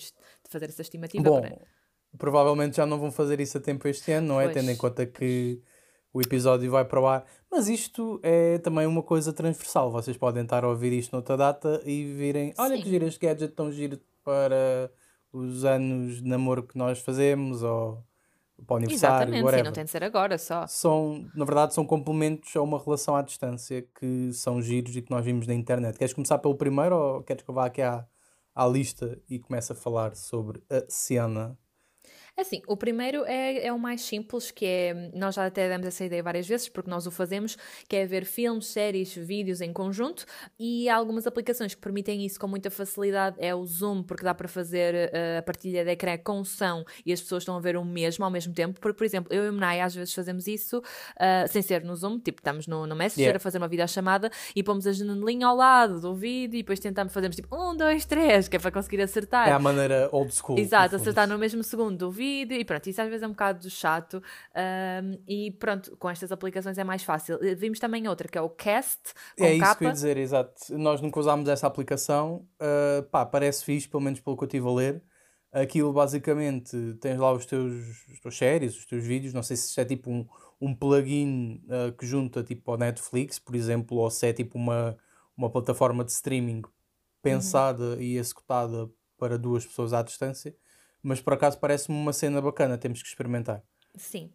fazer 0.49 0.67
essa 0.67 0.83
estimativa. 0.83 1.25
Bom, 1.25 1.41
para... 1.43 1.59
provavelmente 2.17 2.77
já 2.77 2.87
não 2.87 2.99
vão 2.99 3.13
fazer 3.13 3.39
isso 3.41 3.59
a 3.59 3.61
tempo 3.61 3.87
este 3.87 4.13
ano, 4.13 4.29
não 4.29 4.41
é? 4.41 4.45
Pois. 4.45 4.57
Tendo 4.57 4.71
em 4.71 4.77
conta 4.77 5.05
que 5.05 5.61
o 6.17 6.21
episódio 6.23 6.71
vai 6.71 6.85
para 6.85 6.99
o 6.99 7.07
ar. 7.07 7.27
Mas 7.51 7.69
isto 7.69 8.19
é 8.23 8.57
também 8.59 8.87
uma 8.87 9.03
coisa 9.03 9.35
transversal. 9.35 9.91
Vocês 9.91 10.17
podem 10.17 10.45
estar 10.45 10.65
a 10.65 10.69
ouvir 10.69 10.93
isto 10.95 11.13
noutra 11.13 11.37
data 11.37 11.83
e 11.85 12.05
virem: 12.15 12.55
olha 12.59 12.77
Sim. 12.77 12.83
que 12.83 12.89
giro 12.89 13.05
este 13.05 13.21
gadget 13.21 13.53
tão 13.53 13.71
giro 13.71 14.01
para 14.25 14.91
os 15.31 15.65
anos 15.65 16.23
de 16.23 16.29
namoro 16.29 16.63
que 16.63 16.79
nós 16.79 16.99
fazemos 17.01 17.63
ou 17.63 18.03
para 18.67 18.75
o 18.75 18.77
aniversário. 18.79 19.17
Exatamente, 19.17 19.45
whatever. 19.45 19.61
sim, 19.61 19.65
não 19.67 19.73
tem 19.73 19.85
de 19.85 19.91
ser 19.91 20.03
agora 20.03 20.39
só. 20.39 20.67
São, 20.67 21.29
na 21.35 21.45
verdade, 21.45 21.75
são 21.75 21.85
complementos 21.85 22.57
a 22.57 22.63
uma 22.63 22.83
relação 22.83 23.15
à 23.15 23.21
distância 23.21 23.87
que 24.01 24.33
são 24.33 24.63
giros 24.63 24.97
e 24.97 25.03
que 25.03 25.11
nós 25.11 25.23
vimos 25.23 25.47
na 25.47 25.53
internet. 25.53 25.99
Queres 25.99 26.15
começar 26.15 26.39
pelo 26.39 26.55
primeiro 26.55 26.97
ou 26.97 27.23
queres 27.23 27.43
que 27.43 27.51
eu 27.51 27.55
vá 27.55 27.67
aqui 27.67 27.83
à, 27.83 28.07
à 28.55 28.67
lista 28.67 29.21
e 29.29 29.39
comece 29.39 29.73
a 29.73 29.75
falar 29.75 30.17
sobre 30.17 30.63
a 30.71 30.83
cena 30.89 31.59
assim, 32.43 32.61
o 32.67 32.77
primeiro 32.77 33.25
é, 33.25 33.67
é 33.67 33.73
o 33.73 33.79
mais 33.79 34.03
simples, 34.03 34.51
que 34.51 34.67
é, 34.67 35.11
nós 35.15 35.35
já 35.35 35.47
até 35.47 35.69
demos 35.69 35.87
essa 35.87 36.05
ideia 36.05 36.23
várias 36.23 36.47
vezes, 36.47 36.69
porque 36.69 36.91
nós 36.91 37.07
o 37.07 37.11
fazemos, 37.11 37.57
que 37.89 37.97
é 37.97 38.05
ver 38.05 38.25
filmes, 38.25 38.67
séries, 38.67 39.15
vídeos 39.15 39.61
em 39.61 39.73
conjunto, 39.73 40.27
e 40.59 40.89
há 40.89 40.97
algumas 40.97 41.27
aplicações 41.27 41.75
que 41.75 41.81
permitem 41.81 42.25
isso 42.27 42.39
com 42.39 42.47
muita 42.47 42.71
facilidade, 42.71 43.37
é 43.39 43.55
o 43.55 43.65
Zoom, 43.65 44.03
porque 44.03 44.23
dá 44.23 44.35
para 44.35 44.49
fazer 44.49 44.95
uh, 44.95 45.39
a 45.39 45.43
partilha 45.43 45.83
de 45.83 45.91
ecrã 45.91 46.19
com 46.19 46.45
som, 46.45 46.85
e 47.07 47.13
as 47.13 47.21
pessoas 47.21 47.43
estão 47.43 47.57
a 47.57 47.61
ver 47.61 47.77
o 47.77 47.85
mesmo 47.85 48.25
ao 48.25 48.31
mesmo 48.31 48.53
tempo, 48.53 48.79
porque, 48.81 48.99
por 48.99 49.05
exemplo, 49.05 49.33
eu 49.33 49.47
e 49.47 49.49
o 49.49 49.53
Menai 49.53 49.81
às 49.81 49.95
vezes 49.95 50.13
fazemos 50.13 50.47
isso, 50.47 50.79
uh, 50.79 51.49
sem 51.49 51.63
ser 51.63 51.83
no 51.85 51.97
Zoom, 51.97 52.19
tipo, 52.19 52.41
estamos 52.41 52.67
no, 52.67 52.87
no 52.87 52.95
Messenger 52.95 53.29
yeah. 53.29 53.37
a 53.39 53.41
fazer 53.41 53.57
uma 53.57 53.69
videochamada, 53.69 54.31
e 54.55 54.63
pomos 54.63 54.87
a 54.87 54.93
janelinha 54.93 55.47
ao 55.47 55.57
lado 55.57 56.01
do 56.01 56.15
vídeo, 56.15 56.59
e 56.59 56.63
depois 56.63 56.81
tentamos, 56.81 57.15
fazemos 57.15 57.35
tipo, 57.35 57.57
um, 57.57 57.75
dois, 57.75 58.05
três, 58.05 58.47
que 58.47 58.57
é 58.57 58.59
para 58.59 58.71
conseguir 58.71 59.01
acertar. 59.01 59.49
É 59.49 59.53
a 59.53 59.59
maneira 59.59 60.11
old 60.13 60.35
school. 60.35 60.59
Exato, 60.59 60.97
acertar 60.97 61.27
no 61.27 61.39
mesmo 61.39 61.63
segundo 61.65 61.97
do 61.97 62.11
vídeo, 62.11 62.26
vídeo 62.27 62.59
e 62.59 62.65
pronto, 62.65 62.87
isso 62.89 63.01
às 63.01 63.09
vezes 63.09 63.23
é 63.23 63.27
um 63.27 63.31
bocado 63.31 63.71
chato 63.71 64.23
um, 64.55 65.19
e 65.27 65.53
pronto, 65.53 65.97
com 65.97 66.11
estas 66.11 66.33
aplicações 66.33 66.77
é 66.79 66.85
mais 66.85 67.03
fácil. 67.03 67.39
Eh, 67.43 67.55
vimos 67.55 67.79
também 67.79 68.09
outra 68.09 68.29
que 68.29 68.37
é 68.37 68.41
o 68.41 68.51
Cast. 68.51 69.15
Com 69.39 69.45
é 69.45 69.55
isso 69.55 69.61
capa. 69.61 69.77
que 69.77 69.85
eu 69.85 69.89
ia 69.89 69.93
dizer, 69.93 70.17
exato. 70.17 70.77
Nós 70.77 71.01
nunca 71.01 71.21
usámos 71.21 71.49
essa 71.49 71.67
aplicação, 71.67 72.47
uh, 72.61 73.03
pá, 73.05 73.25
parece 73.25 73.65
fixe, 73.65 73.89
pelo 73.89 74.03
menos 74.03 74.21
pelo 74.21 74.37
que 74.37 74.45
eu 74.45 74.47
estive 74.47 74.69
a 74.69 74.73
ler. 74.73 75.03
Aquilo 75.53 75.93
basicamente 75.93 76.77
tens 77.01 77.19
lá 77.19 77.33
os 77.33 77.47
teus, 77.47 77.73
os 78.13 78.21
teus 78.21 78.37
séries, 78.37 78.77
os 78.77 78.85
teus 78.85 79.05
vídeos, 79.05 79.33
não 79.33 79.43
sei 79.43 79.57
se 79.57 79.69
isto 79.69 79.81
é 79.81 79.85
tipo 79.85 80.11
um, 80.11 80.27
um 80.61 80.75
plugin 80.75 81.63
uh, 81.67 81.93
que 81.93 82.07
junta 82.07 82.43
tipo 82.43 82.71
ao 82.71 82.77
Netflix, 82.77 83.39
por 83.39 83.55
exemplo, 83.55 83.97
ou 83.97 84.11
se 84.11 84.27
é 84.27 84.33
tipo 84.33 84.59
uma, 84.59 84.97
uma 85.37 85.49
plataforma 85.49 86.05
de 86.05 86.13
streaming 86.13 86.63
pensada 87.23 87.85
uhum. 87.85 88.01
e 88.01 88.19
executada 88.19 88.91
para 89.17 89.39
duas 89.39 89.65
pessoas 89.65 89.93
à 89.95 90.03
distância 90.03 90.55
mas 91.07 91.21
por 91.21 91.33
acaso 91.33 91.59
parece-me 91.59 91.97
uma 91.97 92.13
cena 92.13 92.43
bacana, 92.43 92.77
temos 92.77 93.01
que 93.01 93.09
experimentar. 93.09 93.63
Sim. 93.97 94.33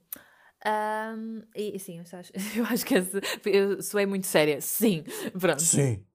Um, 0.66 1.42
e 1.54 1.78
sim, 1.78 1.98
eu 1.98 2.04
acho, 2.18 2.32
eu 2.56 2.66
acho 2.66 2.86
que 2.86 2.96
esse, 2.96 3.20
eu 3.46 3.82
soei 3.82 4.06
muito 4.06 4.26
séria. 4.26 4.62
Sim, 4.62 5.04
pronto. 5.38 5.62
Sim. 5.62 6.06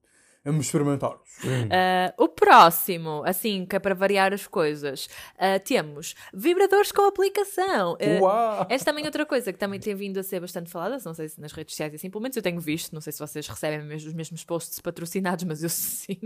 Vamos 0.43 0.67
experimentar. 0.67 1.11
Uh, 1.11 2.23
o 2.23 2.29
próximo, 2.29 3.23
assim, 3.27 3.67
que 3.67 3.75
é 3.75 3.81
para 3.81 3.97
variar 3.97 4.33
as 4.33 4.47
coisas, 4.47 5.07
uh, 5.35 5.59
temos 5.65 6.15
vibradores 6.33 6.93
com 6.93 7.03
aplicação. 7.03 7.95
Uh. 7.95 8.67
Esta 8.71 8.93
também 8.93 9.03
é 9.03 9.09
outra 9.09 9.27
coisa 9.27 9.53
que 9.53 9.59
também 9.59 9.81
tem 9.81 9.93
vindo 9.95 10.19
a 10.19 10.23
ser 10.23 10.39
bastante 10.39 10.71
falada, 10.71 10.99
não 11.05 11.15
sei 11.15 11.29
se 11.29 11.41
nas 11.41 11.51
redes 11.51 11.75
sociais 11.75 11.93
assim, 11.95 12.09
pelo 12.09 12.23
menos 12.23 12.37
eu 12.37 12.43
tenho 12.43 12.61
visto, 12.61 12.93
não 12.93 13.01
sei 13.01 13.13
se 13.13 13.19
vocês 13.19 13.47
recebem 13.49 13.93
os 13.97 14.15
mesmos 14.15 14.45
posts 14.45 14.81
patrocinados, 14.81 15.45
mas 15.45 15.65
eu 15.65 15.69
sim. 15.69 16.21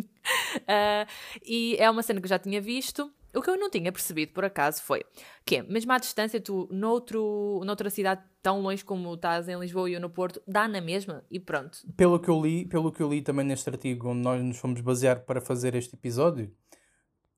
e 1.43 1.77
é 1.79 1.91
uma 1.91 2.03
cena 2.03 2.21
que 2.21 2.27
eu 2.27 2.31
já 2.31 2.39
tinha 2.39 2.61
visto. 2.61 3.11
O 3.35 3.41
que 3.41 3.51
eu 3.51 3.57
não 3.57 3.71
tinha 3.71 3.93
percebido, 3.93 4.33
por 4.33 4.45
acaso, 4.45 4.83
foi 4.83 5.05
que, 5.45 5.63
mesmo 5.63 5.93
à 5.93 5.99
distância, 5.99 6.41
tu, 6.41 6.69
noutro, 6.71 7.61
noutra 7.65 7.91
cidade 7.91 8.23
tão 8.43 8.61
longe 8.61 8.85
como 8.85 9.15
estás 9.15 9.49
em 9.49 9.59
Lisboa 9.59 9.89
e 9.89 9.95
eu 9.95 10.01
no 10.01 10.11
Porto, 10.11 10.43
dá 10.47 10.67
na 10.67 10.81
mesma 10.81 11.25
e 11.31 11.39
pronto. 11.39 11.79
Pelo 11.97 12.19
que 12.19 12.29
eu 12.29 12.41
li, 12.41 12.67
pelo 12.67 12.91
que 12.91 13.03
eu 13.03 13.09
li 13.09 13.23
também 13.23 13.45
neste 13.45 13.69
artigo 13.69 14.09
onde 14.09 14.23
nós 14.23 14.43
nos 14.43 14.59
fomos 14.59 14.81
basear 14.81 15.21
para 15.25 15.41
fazer 15.41 15.75
este 15.75 15.95
episódio, 15.95 16.53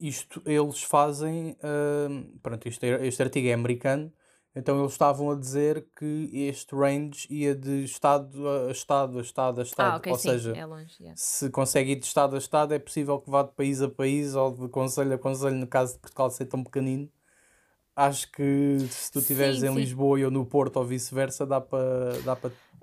isto 0.00 0.42
eles 0.46 0.82
fazem. 0.82 1.56
Uh, 1.62 2.38
pronto, 2.42 2.66
este, 2.66 2.86
este 2.86 3.22
artigo 3.22 3.48
é 3.48 3.52
americano 3.52 4.12
então 4.54 4.78
eles 4.80 4.92
estavam 4.92 5.30
a 5.30 5.34
dizer 5.34 5.86
que 5.98 6.30
este 6.32 6.74
range 6.74 7.26
ia 7.30 7.54
de 7.54 7.84
estado 7.84 8.48
a 8.48 8.70
estado, 8.70 9.18
a 9.18 9.22
estado 9.22 9.60
a 9.60 9.62
estado. 9.62 9.94
Ah, 9.94 9.96
okay, 9.96 10.12
ou 10.12 10.18
sim, 10.18 10.28
seja, 10.30 10.52
é 10.56 10.66
longe, 10.66 10.94
yeah. 11.00 11.16
se 11.16 11.48
consegue 11.50 11.92
ir 11.92 11.96
de 11.96 12.06
estado 12.06 12.34
a 12.34 12.38
estado, 12.38 12.74
é 12.74 12.78
possível 12.78 13.18
que 13.18 13.30
vá 13.30 13.42
de 13.42 13.52
país 13.52 13.80
a 13.80 13.88
país 13.88 14.34
ou 14.34 14.52
de 14.52 14.68
conselho 14.68 15.14
a 15.14 15.18
conselho, 15.18 15.56
no 15.56 15.66
caso 15.66 15.94
de 15.94 16.00
Portugal 16.00 16.30
ser 16.30 16.46
tão 16.46 16.62
pequenino. 16.62 17.10
Acho 17.94 18.30
que 18.32 18.78
se 18.90 19.12
tu 19.12 19.18
estiveres 19.18 19.62
em 19.62 19.68
sim. 19.68 19.74
Lisboa 19.74 20.18
e 20.18 20.22
eu 20.22 20.30
no 20.30 20.46
Porto 20.46 20.76
ou 20.76 20.84
vice-versa, 20.84 21.44
dá 21.44 21.60
para 21.60 22.20
dá 22.24 22.36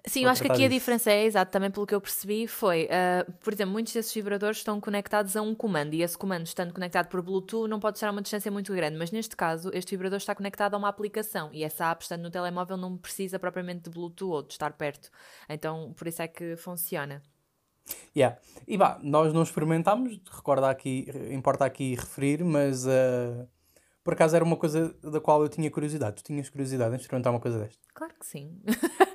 Sim, 0.06 0.24
eu 0.24 0.30
acho 0.30 0.42
que 0.42 0.52
aqui 0.52 0.66
a 0.66 0.68
diferença 0.68 1.12
é 1.12 1.26
exato, 1.26 1.52
também 1.52 1.70
pelo 1.70 1.86
que 1.86 1.94
eu 1.94 2.02
percebi, 2.02 2.48
foi, 2.48 2.86
uh, 2.86 3.32
por 3.44 3.54
exemplo, 3.54 3.74
muitos 3.74 3.94
desses 3.94 4.14
vibradores 4.14 4.58
estão 4.58 4.80
conectados 4.80 5.36
a 5.36 5.42
um 5.42 5.54
comando 5.54 5.94
e 5.94 6.02
esse 6.02 6.18
comando, 6.18 6.46
estando 6.46 6.74
conectado 6.74 7.08
por 7.08 7.22
Bluetooth, 7.22 7.68
não 7.68 7.80
pode 7.80 7.98
estar 7.98 8.08
a 8.08 8.12
uma 8.12 8.22
distância 8.22 8.52
muito 8.52 8.74
grande, 8.74 8.98
mas 8.98 9.12
neste 9.12 9.36
caso, 9.36 9.70
este 9.74 9.92
vibrador 9.92 10.18
está 10.18 10.34
conectado 10.34 10.76
a 10.76 10.78
uma 10.78 10.88
aplicação 10.88 11.50
e 11.54 11.64
essa 11.64 11.92
app, 11.92 12.04
estando 12.04 12.22
no 12.22 12.32
telemóvel, 12.32 12.78
não 12.78 12.98
precisa 12.98 13.38
propriamente 13.38 13.84
de 13.84 13.90
Bluetooth 13.90 14.32
ou 14.32 14.42
de 14.44 14.54
estar 14.54 14.72
perto. 14.74 15.10
Então, 15.50 15.94
por 15.98 16.08
isso 16.08 16.22
é 16.22 16.28
que 16.28 16.56
funciona. 16.56 17.22
Yeah. 18.16 18.38
E 18.68 18.78
vá, 18.78 19.00
nós 19.02 19.34
não 19.34 19.44
experimentámos, 19.44 20.20
recorda 20.32 20.70
aqui, 20.70 21.08
importa 21.32 21.66
aqui 21.66 21.96
referir, 21.96 22.44
mas 22.44 22.86
uh, 22.86 23.48
por 24.04 24.14
acaso 24.14 24.36
era 24.36 24.46
uma 24.46 24.56
coisa 24.56 24.96
da 25.04 25.20
qual 25.20 25.42
eu 25.42 25.50
tinha 25.50 25.70
curiosidade. 25.70 26.18
Tu 26.18 26.24
tinhas 26.24 26.50
curiosidade 26.50 26.94
em 26.94 26.98
experimentar 26.98 27.34
uma 27.34 27.40
coisa 27.40 27.60
desta? 27.60 27.80
Claro 27.94 28.14
que 28.20 28.26
sim. 28.26 28.62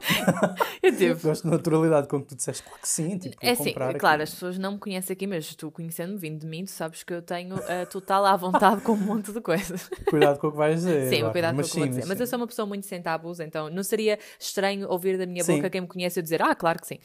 eu 0.82 0.96
tive. 0.96 1.14
Gosto 1.14 1.44
da 1.44 1.56
naturalidade 1.56 2.08
que 2.08 2.18
tu 2.22 2.34
disseste, 2.36 2.62
claro 2.62 2.80
que 2.80 2.88
sim. 2.88 3.18
Tipo, 3.18 3.36
É 3.40 3.56
comprar 3.56 3.94
claro, 3.94 4.22
as 4.22 4.30
pessoas 4.30 4.58
não 4.58 4.72
me 4.72 4.78
conhecem 4.78 5.14
aqui, 5.14 5.26
mas 5.26 5.54
tu 5.54 5.70
conhecendo-me, 5.70 6.18
vindo 6.18 6.40
de 6.40 6.46
mim, 6.46 6.64
tu 6.64 6.70
sabes 6.70 7.02
que 7.02 7.12
eu 7.12 7.22
tenho 7.22 7.56
a 7.56 7.86
total 7.86 8.24
à 8.26 8.36
vontade 8.36 8.80
com 8.82 8.92
um 8.92 8.96
monte 8.96 9.32
de 9.32 9.40
coisas. 9.40 9.88
Cuidado 10.08 10.38
com 10.38 10.48
o 10.48 10.52
que 10.52 10.56
vais 10.58 10.76
dizer. 10.76 11.08
Sim, 11.08 11.30
cuidado 11.30 11.54
mas 11.56 11.66
com 11.66 11.70
o 11.70 11.74
que 11.74 11.78
vou 11.78 11.86
sim, 11.86 11.90
dizer. 12.00 12.08
Mas 12.08 12.20
eu 12.20 12.26
sou 12.26 12.38
uma 12.38 12.46
pessoa 12.46 12.66
muito 12.66 12.86
sem 12.86 13.00
tabus, 13.00 13.40
então 13.40 13.70
não 13.70 13.82
seria 13.82 14.18
estranho 14.38 14.88
ouvir 14.88 15.18
da 15.18 15.26
minha 15.26 15.42
Sim. 15.44 15.56
boca 15.56 15.70
quem 15.70 15.80
me 15.80 15.86
conhece 15.88 16.18
eu 16.18 16.22
dizer, 16.22 16.42
ah, 16.42 16.54
claro 16.54 16.80
que 16.80 16.86
sim. 16.86 16.98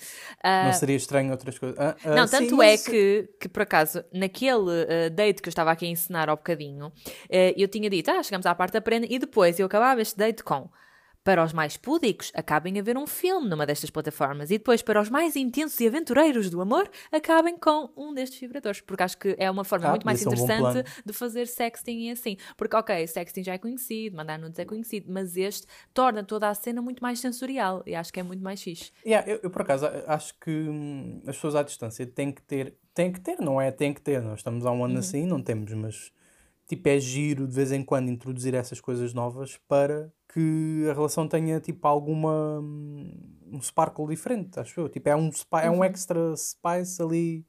Ah, 0.43 0.65
Não 0.65 0.73
seria 0.73 0.95
estranho 0.95 1.31
outras 1.31 1.57
coisas. 1.57 1.77
Ah, 1.79 1.95
ah, 2.03 2.15
Não, 2.15 2.27
sim, 2.27 2.37
tanto 2.37 2.61
é 2.61 2.77
que, 2.77 3.29
que, 3.39 3.49
por 3.49 3.63
acaso, 3.63 4.03
naquele 4.13 4.85
eh, 4.87 5.09
date 5.09 5.41
que 5.41 5.47
eu 5.47 5.51
estava 5.51 5.71
aqui 5.71 5.85
a 5.85 5.89
ensinar 5.89 6.29
ao 6.29 6.37
bocadinho, 6.37 6.91
eh, 7.29 7.53
eu 7.57 7.67
tinha 7.67 7.89
dito, 7.89 8.09
ah, 8.11 8.21
chegamos 8.23 8.45
à 8.45 8.53
parte 8.55 8.73
da 8.73 8.81
prenda, 8.81 9.07
e 9.09 9.17
depois 9.19 9.59
eu 9.59 9.65
acabava 9.65 10.01
este 10.01 10.17
date 10.17 10.43
com. 10.43 10.69
Para 11.29 11.43
os 11.43 11.53
mais 11.53 11.77
púdicos, 11.77 12.31
acabem 12.33 12.79
a 12.79 12.81
ver 12.81 12.97
um 12.97 13.05
filme 13.05 13.47
numa 13.47 13.63
destas 13.63 13.91
plataformas. 13.91 14.49
E 14.49 14.57
depois, 14.57 14.81
para 14.81 14.99
os 14.99 15.11
mais 15.11 15.35
intensos 15.35 15.79
e 15.79 15.85
aventureiros 15.87 16.49
do 16.49 16.59
amor, 16.59 16.89
acabem 17.11 17.55
com 17.55 17.87
um 17.95 18.11
destes 18.15 18.39
vibradores. 18.39 18.81
Porque 18.81 19.03
acho 19.03 19.15
que 19.15 19.35
é 19.37 19.51
uma 19.51 19.63
forma 19.63 19.85
Ah, 19.85 19.89
muito 19.91 20.05
mais 20.07 20.23
podia 20.23 20.35
ser 20.35 20.43
um 20.51 20.57
interessante 20.57 20.91
de 21.05 21.13
fazer 21.13 21.45
sexting 21.45 22.07
e 22.07 22.09
assim. 22.09 22.35
Porque, 22.57 22.75
ok, 22.75 23.05
sexting 23.05 23.43
já 23.43 23.53
é 23.53 23.59
conhecido, 23.59 24.17
mandar 24.17 24.39
nudes 24.39 24.57
é 24.57 24.65
conhecido, 24.65 25.05
mas 25.11 25.37
este 25.37 25.67
torna 25.93 26.23
toda 26.23 26.49
a 26.49 26.53
cena 26.55 26.81
muito 26.81 26.99
mais 27.03 27.19
sensorial. 27.19 27.83
E 27.85 27.93
acho 27.93 28.11
que 28.11 28.19
é 28.19 28.23
muito 28.23 28.43
mais 28.43 28.59
fixe. 28.63 28.91
Yeah, 29.05 29.29
eu, 29.29 29.39
eu, 29.43 29.51
por 29.51 29.61
acaso 29.61 29.85
acho 30.07 30.33
que 30.39 30.49
hum, 30.49 31.21
as 31.27 31.35
pessoas 31.35 31.53
à 31.53 31.61
distância 31.61 32.07
têm 32.07 32.31
que 32.31 32.41
ter, 32.41 32.73
têm 32.91 33.11
que 33.11 33.21
ter, 33.21 33.37
não 33.39 33.61
é? 33.61 33.69
Têm 33.69 33.93
que 33.93 34.01
ter. 34.01 34.19
Nós 34.19 34.39
estamos 34.39 34.65
há 34.65 34.71
um 34.71 34.79
Uhum. 34.79 34.85
ano 34.85 34.97
assim, 34.97 35.27
não 35.27 35.43
temos, 35.43 35.71
mas 35.73 36.11
tipo 36.69 36.89
é 36.89 36.99
giro 36.99 37.47
de 37.49 37.55
vez 37.55 37.73
em 37.73 37.83
quando 37.83 38.09
introduzir 38.11 38.55
essas 38.55 38.81
coisas 38.81 39.13
novas 39.13 39.57
para 39.69 40.13
que 40.33 40.87
a 40.91 40.93
relação 40.93 41.27
tenha 41.27 41.59
tipo 41.61 41.87
alguma 41.87 42.61
hum, 42.61 43.13
um 43.53 43.61
sparkle 43.61 44.07
diferente, 44.07 44.59
acho 44.59 44.79
eu. 44.81 44.89
Tipo, 44.89 45.09
é 45.09 45.17
um, 45.17 45.31
é 45.63 45.71
um 45.71 45.83
Uhum. 45.83 45.85
extra 45.85 46.35
spice 46.37 47.01
ali 47.03 47.47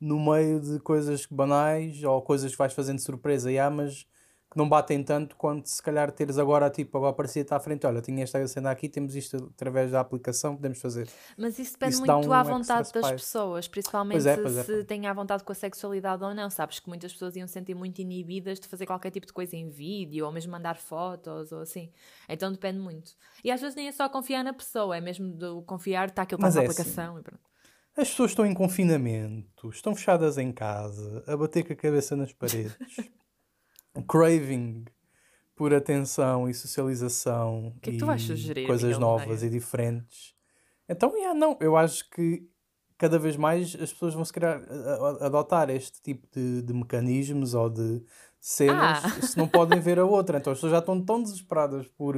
no 0.00 0.18
meio 0.20 0.60
de 0.60 0.80
coisas 0.80 1.26
banais 1.26 2.02
ou 2.04 2.22
coisas 2.22 2.52
que 2.52 2.58
vais 2.58 2.72
fazendo 2.74 2.96
de 2.98 3.02
surpresa, 3.04 3.50
yeah, 3.52 3.74
mas 3.74 4.06
que 4.50 4.56
não 4.56 4.66
batem 4.66 5.02
tanto 5.04 5.36
quanto 5.36 5.66
se 5.66 5.82
calhar 5.82 6.10
teres 6.10 6.38
agora, 6.38 6.70
tipo, 6.70 6.96
agora 6.96 7.10
aparecia-te 7.10 7.52
à 7.52 7.60
frente, 7.60 7.86
olha, 7.86 8.00
tinha 8.00 8.22
esta 8.22 8.46
cena 8.46 8.70
aqui, 8.70 8.88
temos 8.88 9.14
isto 9.14 9.52
através 9.54 9.90
da 9.90 10.00
aplicação, 10.00 10.56
podemos 10.56 10.80
fazer. 10.80 11.06
Mas 11.36 11.58
isso 11.58 11.72
depende 11.72 11.94
Isso 11.94 12.06
muito 12.06 12.28
um 12.28 12.32
à 12.32 12.42
vontade 12.42 12.90
das 12.90 13.10
pessoas, 13.10 13.68
principalmente 13.68 14.22
Pois 14.22 14.26
é, 14.26 14.36
pois 14.36 14.56
é. 14.56 14.64
se 14.64 14.84
têm 14.84 15.06
à 15.06 15.12
vontade 15.12 15.44
com 15.44 15.52
a 15.52 15.54
sexualidade 15.54 16.24
ou 16.24 16.34
não. 16.34 16.48
Sabes 16.48 16.80
que 16.80 16.88
muitas 16.88 17.12
pessoas 17.12 17.36
iam 17.36 17.46
se 17.46 17.52
sentir 17.52 17.74
muito 17.74 17.98
inibidas 17.98 18.58
de 18.58 18.66
fazer 18.66 18.86
qualquer 18.86 19.10
tipo 19.10 19.26
de 19.26 19.32
coisa 19.34 19.54
em 19.54 19.68
vídeo 19.68 20.24
ou 20.24 20.32
mesmo 20.32 20.50
mandar 20.50 20.76
fotos 20.76 21.52
ou 21.52 21.60
assim. 21.60 21.90
Então 22.26 22.50
depende 22.50 22.78
muito. 22.78 23.12
E 23.44 23.50
às 23.50 23.60
vezes 23.60 23.76
nem 23.76 23.88
é 23.88 23.92
só 23.92 24.08
confiar 24.08 24.42
na 24.42 24.54
pessoa, 24.54 24.96
é 24.96 25.00
mesmo 25.00 25.30
do 25.30 25.60
confiar, 25.62 26.08
está 26.08 26.22
aquilo 26.22 26.40
para 26.40 26.48
a 26.48 26.50
é 26.50 26.52
assim. 26.52 26.60
aplicação 26.64 27.18
e 27.18 27.22
pronto. 27.22 27.48
As 27.94 28.08
pessoas 28.08 28.30
estão 28.30 28.46
em 28.46 28.54
confinamento, 28.54 29.68
estão 29.70 29.94
fechadas 29.94 30.38
em 30.38 30.52
casa, 30.52 31.22
a 31.26 31.36
bater 31.36 31.64
com 31.66 31.72
a 31.72 31.76
cabeça 31.76 32.16
nas 32.16 32.32
paredes. 32.32 32.76
o 33.98 34.02
craving 34.02 34.84
por 35.54 35.74
atenção 35.74 36.48
e 36.48 36.54
socialização 36.54 37.74
que 37.82 37.90
é 37.90 37.92
que 37.92 37.98
e 37.98 38.00
sugerir, 38.36 38.66
coisas 38.66 38.84
Miguel 38.90 39.00
novas 39.00 39.26
Maia? 39.42 39.46
e 39.46 39.50
diferentes. 39.50 40.34
Então, 40.88 41.14
yeah, 41.16 41.38
não, 41.38 41.56
eu 41.60 41.76
acho 41.76 42.08
que 42.10 42.48
cada 42.96 43.18
vez 43.18 43.36
mais 43.36 43.74
as 43.80 43.92
pessoas 43.92 44.14
vão 44.14 44.24
se 44.24 44.32
a- 45.20 45.26
adotar 45.26 45.68
este 45.70 46.00
tipo 46.02 46.26
de, 46.32 46.62
de 46.62 46.72
mecanismos 46.72 47.54
ou 47.54 47.68
de 47.68 48.02
cenas 48.40 49.04
Ah. 49.04 49.22
se 49.26 49.36
não 49.36 49.46
podem 49.48 49.80
ver 49.80 49.98
a 49.98 50.04
outra. 50.04 50.38
Então 50.38 50.52
as 50.52 50.58
pessoas 50.58 50.72
já 50.72 50.78
estão 50.78 51.04
tão 51.04 51.22
desesperadas 51.22 51.86
por 51.88 52.16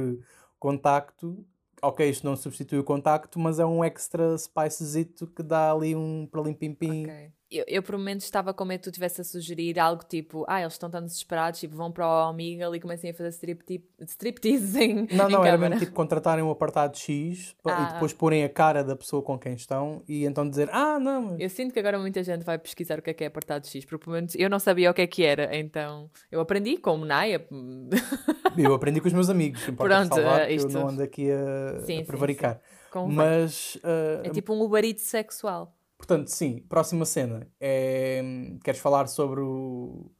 contacto. 0.59 1.45
Ok, 1.81 2.07
isto 2.07 2.25
não 2.25 2.35
substitui 2.35 2.77
o 2.79 2.83
contacto, 2.83 3.39
mas 3.39 3.57
é 3.59 3.65
um 3.65 3.83
extra 3.83 4.35
spicezito 4.37 5.25
que 5.27 5.41
dá 5.41 5.71
ali 5.71 5.95
um 5.95 6.27
para 6.31 6.43
pim 6.53 6.75
Ok. 7.05 7.31
Eu, 7.53 7.65
eu, 7.67 7.83
por 7.83 7.97
momentos, 7.97 8.23
estava 8.25 8.53
com 8.53 8.63
medo 8.63 8.79
que 8.79 8.83
tu 8.85 8.89
estivesse 8.91 9.19
a 9.19 9.23
sugerir 9.25 9.77
algo 9.77 10.05
tipo, 10.05 10.45
ah, 10.47 10.61
eles 10.61 10.71
estão 10.71 10.89
tão 10.89 11.01
desesperados, 11.03 11.59
tipo, 11.59 11.75
vão 11.75 11.91
para 11.91 12.07
o 12.07 12.29
Omegle 12.29 12.73
e 12.77 12.79
comecem 12.79 13.11
a 13.11 13.13
fazer 13.13 13.27
strip, 13.27 13.83
striptease 14.07 14.79
em, 14.81 14.95
Não, 15.11 15.27
em 15.27 15.31
não, 15.33 15.43
era 15.43 15.51
câmara. 15.57 15.69
mesmo 15.71 15.79
tipo 15.79 15.91
contratarem 15.91 16.41
um 16.41 16.49
apartado 16.49 16.97
X 16.97 17.53
Ah. 17.65 17.89
e 17.89 17.93
depois 17.93 18.13
porem 18.13 18.45
a 18.45 18.49
cara 18.49 18.85
da 18.85 18.95
pessoa 18.95 19.21
com 19.21 19.37
quem 19.37 19.53
estão 19.55 20.01
e 20.07 20.23
então 20.23 20.49
dizer, 20.49 20.69
ah, 20.71 20.97
não, 20.97 21.23
mas 21.23 21.41
Eu 21.41 21.49
sinto 21.49 21.73
que 21.73 21.79
agora 21.79 21.99
muita 21.99 22.23
gente 22.23 22.45
vai 22.45 22.57
pesquisar 22.57 22.99
o 22.99 23.01
que 23.01 23.09
é 23.09 23.13
que 23.13 23.23
é 23.25 23.27
apartado 23.27 23.67
X, 23.67 23.83
porque 23.83 24.05
pelo 24.05 24.15
menos 24.15 24.33
eu 24.35 24.49
não 24.49 24.57
sabia 24.57 24.89
o 24.89 24.93
que 24.93 25.01
é 25.01 25.07
que 25.07 25.21
era, 25.25 25.53
então 25.53 26.09
eu 26.31 26.39
aprendi 26.39 26.77
como 26.77 27.03
Naya. 27.03 27.45
eu 28.57 28.73
aprendi 28.73 28.99
com 29.01 29.07
os 29.07 29.13
meus 29.13 29.29
amigos. 29.29 29.63
Pronto, 29.63 30.19
eh, 30.19 30.47
que 30.47 30.53
isto- 30.53 30.69
Eu 30.69 30.81
não 30.81 30.89
ando 30.89 31.03
aqui 31.03 31.29
a, 31.31 31.79
Sim, 31.79 31.95
a 31.95 31.99
sim, 31.99 32.05
prevaricar. 32.05 32.59
Convém. 32.91 33.15
Mas, 33.15 33.77
ah, 33.83 34.21
É 34.23 34.29
tipo 34.29 34.53
um 34.53 34.61
ubarito 34.61 35.01
sexual. 35.01 35.73
portanto, 35.97 36.27
sim, 36.27 36.63
próxima 36.67 37.05
cena. 37.05 37.47
É, 37.59 38.21
queres 38.63 38.79
falar 38.79 39.07
sobre 39.07 39.39
o 39.41 40.11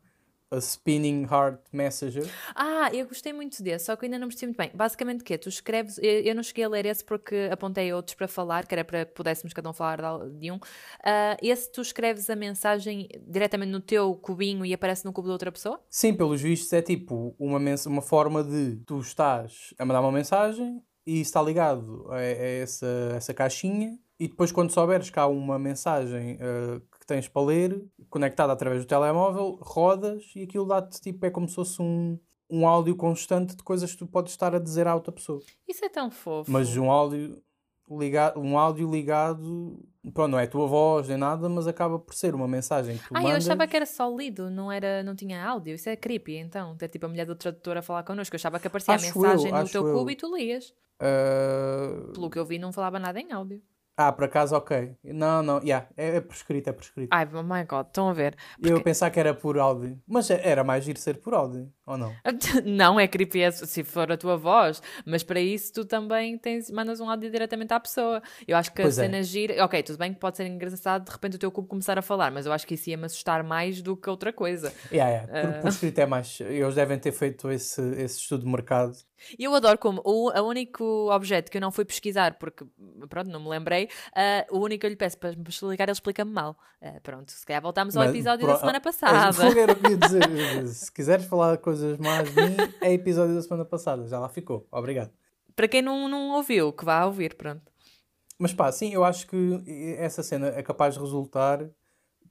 a 0.51 0.57
Spinning 0.57 1.23
Heart 1.23 1.61
Messenger? 1.71 2.29
Ah, 2.53 2.89
eu 2.93 3.07
gostei 3.07 3.31
muito 3.31 3.63
desse, 3.63 3.85
só 3.85 3.95
que 3.95 4.05
ainda 4.05 4.19
não 4.19 4.27
percebi 4.27 4.47
muito 4.47 4.57
bem. 4.57 4.71
Basicamente 4.73 5.21
o 5.21 5.23
quê? 5.23 5.37
Tu 5.37 5.47
escreves, 5.47 5.97
eu, 5.97 6.21
eu 6.21 6.35
não 6.35 6.43
cheguei 6.43 6.65
a 6.65 6.69
ler 6.69 6.85
esse 6.85 7.03
porque 7.03 7.49
apontei 7.51 7.91
outros 7.93 8.15
para 8.15 8.27
falar, 8.27 8.67
que 8.67 8.75
era 8.75 8.83
para 8.83 9.05
que 9.05 9.13
pudéssemos 9.13 9.53
cada 9.53 9.69
um 9.69 9.73
falar 9.73 10.29
de 10.29 10.51
um. 10.51 10.59
Ah, 11.03 11.37
esse 11.41 11.71
tu 11.71 11.81
escreves 11.81 12.29
a 12.29 12.35
mensagem 12.35 13.07
diretamente 13.25 13.71
no 13.71 13.79
teu 13.79 14.13
cubinho 14.15 14.65
e 14.65 14.73
aparece 14.73 15.05
no 15.05 15.13
cubo 15.13 15.27
da 15.27 15.33
outra 15.33 15.51
pessoa? 15.51 15.81
Sim, 15.89 16.13
pelos 16.13 16.41
vistos 16.41 16.71
é 16.73 16.81
tipo 16.81 17.33
uma, 17.39 17.59
uma 17.87 18.01
forma 18.01 18.43
de 18.43 18.75
tu 18.85 18.99
estás 18.99 19.73
a 19.79 19.85
mandar 19.85 20.01
uma 20.01 20.11
mensagem 20.11 20.83
e 21.05 21.21
está 21.21 21.41
ligado 21.41 22.07
a, 22.09 22.17
a 22.17 22.21
essa, 22.21 23.13
essa 23.15 23.33
caixinha 23.33 23.97
e 24.19 24.27
depois 24.27 24.51
quando 24.51 24.71
souberes 24.71 25.09
que 25.09 25.17
há 25.17 25.25
uma 25.25 25.57
mensagem 25.57 26.37
eh, 26.39 26.79
que 27.01 27.05
tens 27.07 27.27
para 27.27 27.41
ler, 27.41 27.83
conectada 28.09 28.53
através 28.53 28.85
do 28.85 28.87
telemóvel, 28.87 29.57
rodas 29.61 30.23
e 30.35 30.43
aquilo 30.43 30.65
dá-te 30.67 31.01
tipo, 31.01 31.25
é 31.25 31.29
como 31.31 31.49
se 31.49 31.55
fosse 31.55 31.81
um, 31.81 32.17
um 32.49 32.65
áudio 32.67 32.95
constante 32.95 33.55
de 33.55 33.63
coisas 33.63 33.91
que 33.91 33.97
tu 33.97 34.05
podes 34.07 34.31
estar 34.31 34.53
a 34.55 34.59
dizer 34.59 34.87
à 34.87 34.93
outra 34.95 35.11
pessoa. 35.11 35.39
Isso 35.67 35.83
é 35.83 35.89
tão 35.89 36.09
fofo. 36.11 36.49
Mas 36.51 36.77
um 36.77 36.89
áudio 36.91 37.41
ligado, 37.89 38.39
um 38.39 38.57
áudio 38.57 38.89
ligado, 38.89 39.79
pronto, 40.13 40.31
não 40.31 40.39
é 40.39 40.43
a 40.43 40.47
tua 40.47 40.67
voz 40.67 41.07
nem 41.09 41.17
nada, 41.17 41.49
mas 41.49 41.67
acaba 41.67 41.97
por 41.99 42.13
ser 42.13 42.33
uma 42.35 42.47
mensagem 42.47 42.97
que 42.97 43.07
tu 43.09 43.13
Ah, 43.15 43.19
eu 43.21 43.29
mandas. 43.29 43.45
achava 43.47 43.67
que 43.67 43.75
era 43.75 43.85
só 43.87 44.07
lido, 44.15 44.49
não, 44.51 44.71
era, 44.71 45.01
não 45.03 45.15
tinha 45.15 45.43
áudio. 45.43 45.73
Isso 45.73 45.89
é 45.89 45.95
creepy, 45.95 46.37
então. 46.37 46.77
Ter 46.77 46.87
tipo 46.87 47.05
a 47.07 47.09
mulher 47.09 47.25
do 47.25 47.35
tradutor 47.35 47.75
a 47.77 47.81
falar 47.81 48.03
connosco. 48.03 48.33
Eu 48.35 48.37
achava 48.37 48.59
que 48.59 48.67
aparecia 48.67 48.93
Acho 48.93 49.05
a 49.09 49.21
mensagem 49.21 49.51
eu, 49.51 49.57
no 49.63 49.69
teu 49.69 49.87
eu. 49.87 49.93
cubo 49.97 50.09
e 50.11 50.15
tu 50.15 50.33
lias. 50.35 50.73
Eh, 51.01 52.11
Pelo 52.13 52.29
que 52.29 52.37
eu 52.39 52.45
vi, 52.45 52.59
não 52.59 52.71
falava 52.71 52.99
nada 52.99 53.19
em 53.19 53.31
áudio. 53.31 53.61
Ah, 54.07 54.11
por 54.11 54.23
acaso, 54.23 54.55
ok. 54.55 54.95
Não, 55.03 55.43
não, 55.43 55.59
yeah, 55.59 55.87
é, 55.95 56.15
é 56.17 56.21
prescrito, 56.21 56.69
é 56.69 56.73
prescrito. 56.73 57.09
Ai, 57.13 57.27
oh 57.33 57.43
my 57.43 57.63
god, 57.65 57.87
estão 57.87 58.09
a 58.09 58.13
ver. 58.13 58.35
Eu 58.61 58.77
ia 58.77 58.83
pensar 58.83 59.11
que 59.11 59.19
era 59.19 59.33
por 59.33 59.59
áudio. 59.59 60.01
Mas 60.07 60.29
é- 60.31 60.41
era 60.43 60.63
mais 60.63 60.87
ir 60.87 60.97
ser 60.97 61.17
por 61.21 61.33
áudio, 61.35 61.71
ou 61.91 61.97
não? 61.97 62.13
Não 62.65 62.99
é 62.99 63.07
creepy 63.07 63.41
é 63.41 63.51
se 63.51 63.83
for 63.83 64.11
a 64.11 64.17
tua 64.17 64.37
voz, 64.37 64.81
mas 65.05 65.23
para 65.23 65.39
isso 65.39 65.73
tu 65.73 65.85
também 65.85 66.37
tens, 66.37 66.69
mandas 66.71 66.99
um 66.99 67.09
áudio 67.09 67.29
diretamente 67.31 67.73
à 67.73 67.79
pessoa. 67.79 68.21
Eu 68.47 68.57
acho 68.57 68.71
que 68.73 68.81
Pois 68.81 68.97
a 68.99 69.03
é. 69.03 69.05
cena 69.07 69.23
gira. 69.23 69.63
Ok, 69.65 69.81
tudo 69.83 69.97
bem 69.97 70.13
que 70.13 70.19
pode 70.19 70.37
ser 70.37 70.45
engraçado 70.47 71.05
de 71.05 71.11
repente 71.11 71.35
o 71.35 71.39
teu 71.39 71.51
cubo 71.51 71.67
começar 71.67 71.97
a 71.97 72.01
falar, 72.01 72.31
mas 72.31 72.45
eu 72.45 72.53
acho 72.53 72.65
que 72.67 72.75
isso 72.75 72.89
ia-me 72.89 73.05
assustar 73.05 73.43
mais 73.43 73.81
do 73.81 73.95
que 73.95 74.09
outra 74.09 74.31
coisa. 74.33 74.73
Yeah, 74.91 75.11
yeah. 75.11 75.27
Por, 75.47 75.55
Ah. 75.57 75.61
por 75.61 75.67
escrito 75.69 75.99
é 75.99 76.05
mais. 76.05 76.39
Eles 76.41 76.75
devem 76.75 76.97
ter 76.99 77.11
feito 77.11 77.49
esse, 77.51 77.81
esse 78.01 78.19
estudo 78.19 78.45
de 78.45 78.51
mercado. 78.51 78.93
E 79.37 79.43
eu 79.43 79.53
adoro 79.53 79.77
como 79.77 80.01
o 80.03 80.31
a 80.33 80.41
único 80.41 80.83
objeto 81.11 81.51
que 81.51 81.57
eu 81.57 81.61
não 81.61 81.71
fui 81.71 81.85
pesquisar, 81.85 82.39
porque 82.39 82.65
pronto, 83.07 83.29
não 83.29 83.39
me 83.39 83.49
lembrei, 83.49 83.87
ah, 84.15 84.45
o 84.49 84.57
único 84.59 84.79
que 84.81 84.85
eu 84.87 84.89
lhe 84.89 84.95
peço 84.95 85.15
para 85.17 85.31
me 85.31 85.43
explicar, 85.47 85.83
ele 85.83 85.91
explica-me 85.91 86.31
mal. 86.31 86.57
Ah, 86.81 86.99
pronto, 87.03 87.31
se 87.31 87.45
calhar 87.45 87.61
voltamos 87.61 87.95
ao 87.95 88.03
Mas, 88.03 88.15
episódio 88.15 88.39
pro- 88.45 88.53
da 88.53 88.59
semana 88.59 88.81
passada. 88.81 89.31
Fogo 89.31 89.59
era 89.59 89.73
o 89.73 89.75
que 89.75 89.85
eu 89.85 89.91
ia 89.91 89.97
dizer. 89.97 90.21
Se 90.73 90.91
quiseres 90.91 91.25
falar 91.25 91.57
coisas 91.59 91.80
mais 91.99 92.33
de 92.33 92.41
mim, 92.41 92.55
é 92.81 92.93
episódio 92.93 93.35
da 93.35 93.41
semana 93.41 93.65
passada. 93.65 94.07
Já 94.07 94.19
lá 94.19 94.29
ficou. 94.29 94.67
Obrigado. 94.71 95.11
Para 95.55 95.67
quem 95.67 95.81
não, 95.81 96.07
não 96.07 96.31
ouviu, 96.31 96.71
que 96.71 96.85
vá 96.85 97.05
ouvir, 97.05 97.35
pronto. 97.35 97.61
Mas 98.39 98.53
pá, 98.53 98.71
sim, 98.71 98.93
eu 98.93 99.03
acho 99.03 99.27
que 99.27 99.95
essa 99.99 100.23
cena 100.23 100.47
é 100.47 100.63
capaz 100.63 100.95
de 100.95 100.99
resultar. 100.99 101.69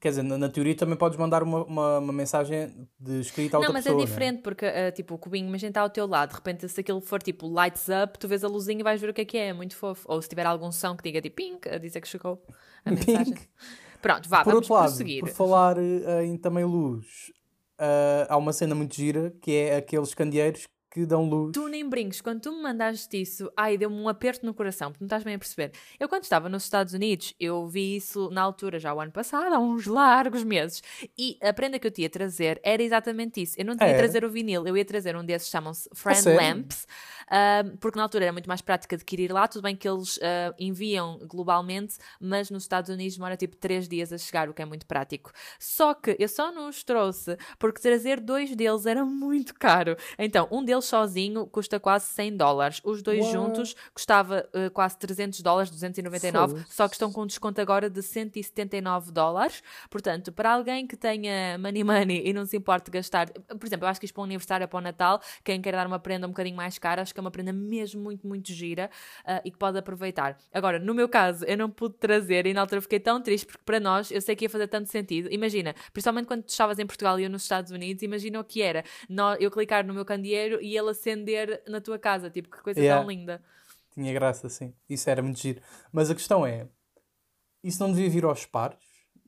Quer 0.01 0.09
dizer, 0.09 0.23
na, 0.23 0.39
na 0.39 0.49
teoria 0.49 0.75
também 0.75 0.97
podes 0.97 1.19
mandar 1.19 1.43
uma, 1.43 1.63
uma, 1.65 1.99
uma 1.99 2.13
mensagem 2.13 2.89
de 2.99 3.21
escrita 3.21 3.59
a 3.59 3.61
Não, 3.61 3.67
outra 3.69 3.75
mas 3.75 3.85
pessoa. 3.85 4.03
é 4.03 4.07
diferente, 4.07 4.41
porque 4.43 4.65
ah, 4.65 4.91
tipo, 4.91 5.15
o 5.15 5.19
cubinho, 5.19 5.47
imagina 5.47 5.69
está 5.69 5.83
ao 5.83 5.91
teu 5.91 6.07
lado, 6.07 6.31
de 6.31 6.37
repente 6.37 6.67
se 6.67 6.81
aquilo 6.81 7.03
for 7.03 7.23
tipo 7.23 7.47
lights 7.47 7.87
up, 8.03 8.19
tu 8.19 8.27
vês 8.27 8.43
a 8.43 8.49
luzinha 8.49 8.81
e 8.81 8.83
vais 8.83 8.99
ver 8.99 9.11
o 9.11 9.15
que 9.15 9.21
é 9.21 9.25
que 9.27 9.37
é, 9.37 9.49
é 9.49 9.53
muito 9.53 9.77
fofo. 9.77 10.07
Ou 10.11 10.23
se 10.23 10.29
tiver 10.29 10.47
algum 10.47 10.73
som 10.73 10.97
que 10.97 11.03
diga 11.05 11.21
tipo 11.21 11.37
pink, 11.37 11.69
a 11.69 11.77
dizer 11.77 12.01
que 12.01 12.09
chegou 12.09 12.43
a 12.85 12.91
mensagem. 12.91 13.35
Pronto, 14.01 14.27
vá, 14.27 14.39
Por 14.43 14.53
vamos 14.55 14.63
outro 14.71 14.75
lado, 14.75 14.89
prosseguir. 14.89 15.21
por 15.21 15.29
falar 15.29 15.77
eh, 15.79 16.25
em 16.25 16.39
também 16.39 16.65
luz, 16.65 17.31
eh, 17.81 18.27
há 18.29 18.37
uma 18.37 18.53
cena 18.53 18.75
muito 18.75 18.95
gira 18.95 19.31
que 19.41 19.53
é 19.53 19.77
aqueles 19.77 20.15
candeeiros 20.15 20.67
que 20.91 21.07
dão 21.07 21.29
luz. 21.29 21.53
Tu 21.53 21.69
nem 21.69 21.89
brinques, 21.89 22.21
quando 22.21 22.41
tu 22.41 22.53
me 22.53 22.63
mandaste 22.63 23.21
isso, 23.21 23.51
ai, 23.57 23.79
deu-me 23.79 23.97
um 23.97 24.09
aperto 24.09 24.45
no 24.45 24.53
coração, 24.53 24.91
porque 24.91 25.05
não 25.05 25.07
estás 25.07 25.23
bem 25.23 25.35
a 25.35 25.39
perceber. 25.39 25.73
Eu, 25.99 26.09
quando 26.09 26.25
estava 26.25 26.49
nos 26.49 26.65
Estados 26.65 26.95
Unidos, 26.95 27.35
eu 27.39 27.67
vi 27.69 27.97
isso 27.97 28.29
na 28.31 28.43
altura, 28.43 28.79
já 28.79 28.93
o 28.93 29.01
ano 29.01 29.13
passado, 29.13 29.55
há 29.55 29.59
uns 29.59 29.87
largos 29.87 30.43
meses, 30.43 30.83
e 31.17 31.39
a 31.41 31.53
prenda 31.53 31.79
que 31.79 31.87
eu 31.87 31.91
te 31.91 32.03
ia 32.03 32.11
trazer 32.11 32.61
era 32.65 32.83
exatamente 32.83 33.41
isso. 33.43 33.55
Eu 33.59 33.65
não 33.65 33.77
te 33.77 33.85
ia 33.85 33.91
É. 33.91 33.97
trazer 33.99 34.25
o 34.25 34.31
vinil, 34.31 34.67
eu 34.67 34.77
ia 34.77 34.85
trazer 34.85 35.15
um 35.17 35.25
desses, 35.25 35.49
chamam-se 35.49 35.89
Friend? 35.95 36.29
Lamps, 36.29 36.87
ah, 37.31 37.63
porque 37.81 37.97
na 37.97 38.03
altura 38.03 38.25
era 38.25 38.33
muito 38.33 38.49
mais 38.49 38.61
prática 38.61 38.97
adquirir 38.97 39.31
lá. 39.33 39.47
Tudo 39.47 39.63
bem 39.63 39.77
que 39.77 39.89
eles 39.89 40.19
ah, 40.23 40.55
enviam 40.59 41.19
globalmente, 41.27 41.97
mas 42.21 42.51
nos 42.51 42.65
Estados 42.65 42.91
Unidos 42.91 43.15
demora 43.17 43.37
tipo 43.37 43.57
3 43.57 43.89
dias 43.89 44.13
a 44.13 44.19
chegar, 44.19 44.49
o 44.49 44.55
que 44.55 44.63
é 44.63 44.65
muito 44.65 44.87
prático. 44.87 45.31
Só 45.59 45.95
que 45.95 46.17
eu 46.19 46.29
só 46.29 46.51
não 46.53 46.69
os 46.69 46.83
trouxe 46.83 47.37
porque 47.59 47.81
trazer 47.81 48.19
dois 48.21 48.55
deles 48.57 48.87
era 48.87 49.05
muito 49.05 49.55
caro. 49.55 49.97
Então, 50.19 50.49
um 50.51 50.65
deles 50.65 50.80
sozinho 50.81 51.47
custa 51.47 51.79
quase 51.81 52.07
100 52.07 52.37
dólares. 52.37 52.81
Os 52.85 53.03
dois 53.03 53.21
What? 53.21 53.33
juntos 53.33 53.77
custava 53.95 54.49
ah, 54.53 54.71
quase 54.71 54.99
300 54.99 55.41
dólares, 55.43 55.71
299. 55.71 56.53
Foda-se. 56.53 56.75
Só 56.75 56.89
que 56.89 56.95
estão 56.95 57.13
com 57.13 57.23
um 57.23 57.27
desconto 57.27 57.61
agora 57.61 57.89
de 57.89 58.03
179 58.03 59.13
dólares. 59.13 59.63
Portanto, 59.89 60.33
para 60.33 60.53
alguém 60.53 60.87
que 60.87 60.97
tenha 60.97 61.59
money 61.59 61.85
money 61.85 62.23
e 62.25 62.33
não 62.33 62.47
se 62.47 62.57
importe 62.57 62.91
gastar, 62.91 63.31
por 63.31 63.67
exemplo, 63.67 63.87
eu 63.87 63.91
acho 63.91 64.01
que 64.01 64.07
isto 64.07 64.15
para 64.15 64.23
o 64.23 64.25
aniversário 64.25 64.65
ou 64.65 64.69
para 64.69 64.79
o 64.79 64.81
Natal, 64.81 65.21
quem 65.45 65.61
quer 65.61 65.73
dar 65.73 65.87
uma 65.87 65.99
prenda 65.99 66.27
um 66.27 66.31
bocadinho 66.31 66.57
mais 66.57 66.79
cara, 66.79 67.03
acho 67.03 67.13
que 67.13 67.21
é 67.21 67.23
uma 67.23 67.31
prenda 67.31 67.53
mesmo 67.53 68.03
muito, 68.03 68.27
muito 68.27 68.53
gira 68.53 68.91
ah, 69.25 69.41
e 69.45 69.51
que 69.51 69.59
pode 69.59 69.79
aproveitar. 69.79 70.39
Agora, 70.53 70.79
no 70.79 70.95
meu 70.95 71.09
caso, 71.09 71.45
eu 71.45 71.57
não 71.57 71.71
pude 71.71 71.95
trazer 71.97 72.47
e 72.47 72.55
na 72.55 72.61
altura 72.61 72.81
fiquei 72.81 73.01
tão 73.01 73.21
triste 73.21 73.47
porque 73.47 73.63
para 73.65 73.81
nós 73.81 74.11
eu 74.11 74.21
sei 74.21 74.37
que 74.37 74.45
ia 74.45 74.51
fazer 74.51 74.69
tanto 74.69 74.89
sentido. 74.89 75.29
Imagina, 75.31 75.75
principalmente 75.93 76.27
quando 76.27 76.43
tu 76.43 76.49
estavas 76.49 76.79
em 76.79 76.87
Portugal 76.87 77.19
e 77.19 77.25
eu 77.25 77.31
nos 77.31 77.43
Estados 77.43 77.71
Unidos, 77.71 78.03
imagina 78.03 78.41
o 78.41 78.45
que 78.45 78.63
era 78.63 78.85
eu 79.39 79.51
clicar 79.51 79.87
no 79.87 79.95
meu 79.95 80.05
candeeiro 80.05 80.61
e 80.61 80.70
ele 80.77 80.91
acender 80.91 81.63
na 81.69 81.81
tua 81.81 81.99
casa. 81.99 82.31
Tipo, 82.31 82.51
que 82.51 82.63
coisa 82.63 82.81
Yeah. 82.81 83.01
tão 83.03 83.11
linda. 83.11 83.43
Tinha 83.93 84.13
graça, 84.13 84.49
sim. 84.49 84.73
Isso 84.89 85.09
era 85.11 85.23
muito 85.23 85.39
giro. 85.41 85.61
Mas 85.93 86.11
a 86.11 86.15
questão 86.15 86.47
é: 86.47 86.67
isso 87.63 87.83
não 87.83 87.93
devia 87.93 88.09
vir 88.09 88.25
aos 88.25 88.47
pares? 88.47 88.79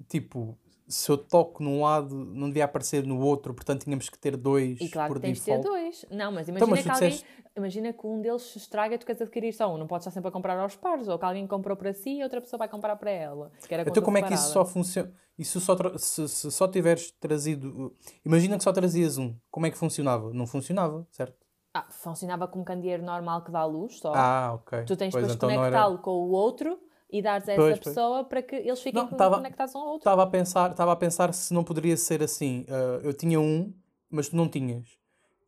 Tipo, 0.09 0.59
se 0.89 1.11
eu 1.11 1.17
toco 1.19 1.63
num 1.63 1.83
lado, 1.83 2.15
não 2.15 2.49
devia 2.49 2.65
aparecer 2.65 3.05
no 3.05 3.19
outro, 3.21 3.55
portanto 3.55 3.85
tínhamos 3.85 4.09
que 4.09 4.19
ter 4.19 4.37
dois 4.37 4.81
E 4.81 4.89
claro 4.89 5.09
por 5.13 5.21
que 5.21 5.27
tens 5.27 5.39
de 5.39 5.45
ter 5.45 5.57
default. 5.59 5.69
dois. 5.69 6.05
Não, 6.11 6.33
mas 6.33 6.49
imagina 6.49 6.57
Então, 6.59 6.69
mas 6.69 6.83
que 6.83 6.91
alguém. 6.91 7.09
disseste- 7.11 7.43
Imagina 7.55 7.93
que 7.93 8.07
um 8.07 8.19
deles 8.23 8.41
se 8.41 8.57
estraga 8.57 8.95
e 8.95 8.99
tu 8.99 9.05
queres 9.05 9.21
adquirir 9.21 9.53
só 9.53 9.71
um. 9.75 9.77
Não 9.77 9.87
podes 9.87 10.07
estar 10.07 10.11
sempre 10.15 10.29
a 10.29 10.33
comprar 10.33 10.59
aos 10.59 10.75
pares. 10.75 11.07
Ou 11.07 11.19
que 11.19 11.25
alguém 11.27 11.47
comprou 11.47 11.77
para 11.77 11.93
si 11.93 12.19
e 12.19 12.23
outra 12.23 12.41
pessoa 12.41 12.57
vai 12.57 12.67
comprar 12.67 12.97
para 12.97 13.11
ela. 13.11 13.53
Que 13.69 13.75
era 13.75 13.83
Então, 13.87 14.03
como 14.03 14.17
é 14.17 14.23
que 14.23 14.33
isso 14.33 14.45
só 14.55 14.65
separada. 14.65 15.13
Funciona? 15.37 15.39
Isso 15.39 15.61
só 15.61 15.99
se, 15.99 16.29
se 16.29 16.51
só 16.51 16.69
tiveres 16.69 17.11
trazido. 17.12 17.95
Imagina 18.25 18.57
que 18.59 18.65
só 18.65 18.73
trazias 18.73 19.19
um. 19.19 19.35
Como 19.51 19.67
é 19.67 19.71
que 19.71 19.79
funcionava? 19.79 20.33
Não 20.33 20.47
funcionava, 20.47 21.07
certo? 21.11 21.37
Ah, 21.75 21.87
funcionava 21.91 22.47
como 22.47 22.65
candeeiro 22.65 23.03
normal 23.03 23.43
que 23.45 23.51
dá 23.51 23.65
luz 23.65 23.99
só. 23.99 24.12
Ah, 24.15 24.53
ok. 24.55 24.85
tu 24.85 24.95
tens 24.97 25.12
Pois, 25.12 25.27
depois 25.27 25.29
de 25.29 25.37
então 25.37 25.51
era- 25.51 25.61
conectá-lo 25.61 25.99
com 25.99 26.11
o 26.11 26.31
outro 26.31 26.79
e 27.11 27.23
dares 27.23 27.49
a 27.49 27.53
essa 27.53 27.61
Pois, 27.62 27.79
pois. 27.79 27.95
pessoa 27.95 28.25
para 28.25 28.43
que 28.43 28.57
eles 28.57 28.81
fiquem 28.83 29.01
Não, 29.03 29.09
tava- 29.09 29.37
conectados 29.37 29.75
um 29.75 29.79
ao 29.79 29.85
outro. 29.87 30.01
Estava 30.01 30.23
a 30.23 30.27
pensar, 30.27 30.71
estava 30.73 30.93
a 30.93 30.97
pensar 30.97 31.33
se 31.33 31.55
não 31.55 31.65
poderia 31.65 31.97
ser 31.97 32.23
assim. 32.23 32.67
ah, 32.69 33.01
eu 33.03 33.15
tinha 33.15 33.41
um, 33.41 33.73
mas 34.11 34.29
tu 34.29 34.37
não 34.37 34.49
tinhas. 34.49 34.87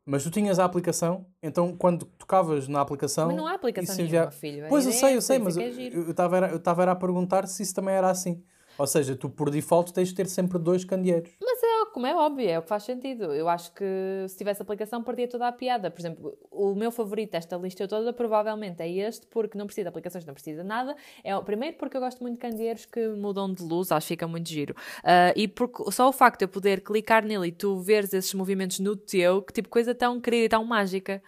Mas 0.07 0.23
tu 0.23 0.31
tinhas 0.31 0.59
a 0.59 0.65
aplicação, 0.67 1.27
então 1.43 1.75
quando 1.77 2.05
tocavas 2.05 2.69
na 2.69 2.81
aplicação. 2.81 3.27
Mas 3.29 3.37
não 3.37 3.47
há 3.47 3.55
aplicação 3.55 3.95
nenhuma, 3.97 4.09
envia- 4.17 4.31
filho. 4.31 4.67
A 4.67 4.69
Pois 4.69 4.85
eu 4.87 4.93
sei, 4.93 5.13
é 5.13 5.17
eu 5.17 5.23
sei, 5.23 5.39
mas 5.39 5.57
eu 5.57 5.63
é 5.63 5.67
é 5.67 5.89
eu 5.95 6.11
estava 6.11 6.37
era- 6.37 6.49
eu 6.51 6.83
era 6.83 6.93
a 6.93 6.97
perguntar 6.97 7.47
se 7.47 7.63
isso 7.63 7.75
também 7.75 7.95
era 7.95 8.11
assim. 8.11 8.43
Ou 8.77 8.87
seja, 8.87 9.15
tu 9.17 9.29
por 9.31 9.51
default 9.51 9.93
tens 9.93 10.09
de 10.09 10.15
ter 10.15 10.27
sempre 10.27 10.59
dois 10.59 10.85
candeeiros. 10.85 11.31
Mas 11.43 11.63
é 11.63 11.75
como 11.93 12.07
é 12.07 12.15
óbvio, 12.17 12.49
é 12.49 12.59
o 12.59 12.63
que 12.63 12.69
faz 12.69 12.83
sentido. 12.83 13.33
Eu 13.33 13.49
acho 13.49 13.73
que 13.73 13.85
se 14.29 14.37
tivesse 14.37 14.61
aplicação 14.61 15.01
perdia 15.03 15.29
toda 15.29 15.47
a 15.47 15.53
piada. 15.53 15.91
Por 15.93 16.01
exemplo, 16.01 16.37
o 16.51 16.75
meu 16.75 16.91
favorito 16.91 17.31
desta 17.31 17.57
lista 17.57 17.87
toda 17.87 18.13
provavelmente 18.13 18.83
é 18.83 18.89
este, 18.91 19.27
porque 19.29 19.57
não 19.57 19.67
precisa 19.67 19.85
de 19.85 19.89
aplicações, 19.91 20.25
não 20.25 20.35
precisa 20.35 20.63
de 20.63 20.69
nada. 20.69 20.97
É 21.23 21.37
o 21.37 21.43
primeiro 21.45 21.77
porque 21.77 21.97
eu 21.97 22.01
gosto 22.01 22.21
muito 22.21 22.35
de 22.35 22.41
candeeiros 22.41 22.85
que 22.85 23.07
mudam 23.11 23.53
de 23.53 23.63
luz, 23.63 23.93
acho 23.93 24.07
que 24.09 24.15
fica 24.15 24.27
muito 24.27 24.49
giro. 24.49 24.75
Ah, 25.05 25.33
e 25.37 25.47
porque 25.47 25.89
só 25.93 26.09
o 26.09 26.13
facto 26.13 26.41
de 26.41 26.45
eu 26.47 26.49
poder 26.49 26.81
clicar 26.83 27.25
nele 27.25 27.47
e 27.49 27.53
tu 27.53 27.79
veres 27.79 28.13
esses 28.13 28.35
movimentos 28.35 28.81
no 28.81 28.97
teu, 28.97 29.41
que 29.41 29.53
tipo 29.53 29.69
coisa 29.69 29.95
tão 29.95 30.21
querida 30.21 30.45
e 30.47 30.49
tão 30.49 30.65
mágica. 30.65 31.23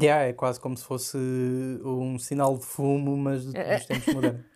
Yeah, 0.00 0.26
é 0.28 0.32
quase 0.32 0.58
como 0.60 0.76
se 0.76 0.84
fosse 0.84 1.18
um 1.84 2.18
sinal 2.18 2.56
de 2.56 2.64
fumo, 2.64 3.16
mas 3.16 3.44
de- 3.44 3.52
dos 3.52 3.86
tempos 3.86 4.14
modernos. 4.14 4.51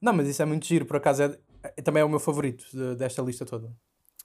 Não, 0.00 0.12
mas 0.12 0.28
isso 0.28 0.42
é 0.42 0.44
muito 0.44 0.66
giro, 0.66 0.86
por 0.86 0.96
acaso 0.96 1.22
é, 1.22 1.38
é- 1.76 1.82
também 1.82 2.00
é 2.00 2.04
o 2.04 2.08
meu 2.08 2.20
favorito 2.20 2.64
de- 2.72 2.94
desta 2.96 3.22
lista 3.22 3.44
toda. 3.44 3.70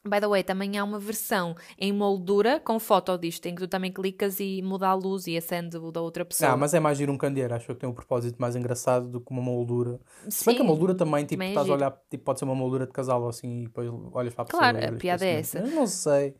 By 0.07 0.19
the 0.19 0.27
way, 0.27 0.43
também 0.43 0.77
há 0.77 0.83
uma 0.83 0.99
versão 0.99 1.55
em 1.79 1.91
moldura 1.91 2.59
com 2.59 2.79
foto 2.79 3.17
disto, 3.17 3.47
em 3.47 3.55
que 3.55 3.61
tu 3.63 3.67
também 3.67 3.91
clicas 3.91 4.39
e 4.39 4.61
muda 4.61 4.87
a 4.87 4.93
luz 4.93 5.25
e 5.25 5.35
acende 5.35 5.77
o 5.77 5.91
da 5.91 5.99
outra 5.99 6.23
pessoa. 6.23 6.51
Ah, 6.51 6.55
mas 6.55 6.75
é 6.75 6.79
mais 6.79 6.95
giro 6.99 7.11
um 7.11 7.17
candeeiro, 7.17 7.55
acho 7.55 7.65
que 7.65 7.73
tem 7.73 7.89
um 7.89 7.93
propósito 7.93 8.39
mais 8.39 8.55
engraçado 8.55 9.07
do 9.09 9.19
que 9.19 9.31
uma 9.31 9.41
moldura. 9.41 9.99
Se 10.29 10.45
bem 10.45 10.53
que 10.55 10.61
a 10.61 10.63
Sim. 10.63 10.69
moldura 10.69 10.93
também, 10.93 11.25
tipo, 11.25 11.33
também 11.41 11.47
é 11.47 11.51
estás 11.51 11.67
a 11.67 11.73
olhar, 11.73 11.91
tipo, 12.07 12.23
pode 12.23 12.37
ser 12.37 12.45
uma 12.45 12.53
moldura 12.53 12.85
de 12.85 12.93
casal 12.93 13.23
ou 13.23 13.29
assim, 13.29 13.61
e 13.61 13.63
depois 13.63 13.89
olhas 14.13 14.33
para 14.35 14.43
a 14.43 14.45
pessoa. 14.45 14.59
Claro, 14.71 14.77
a 14.77 14.91
piada 14.91 15.25
é 15.25 15.39
a 15.39 15.43
seguinte. 15.43 15.57
essa. 15.65 15.75
Eu 15.75 15.75
não 15.75 15.87
sei 15.87 16.35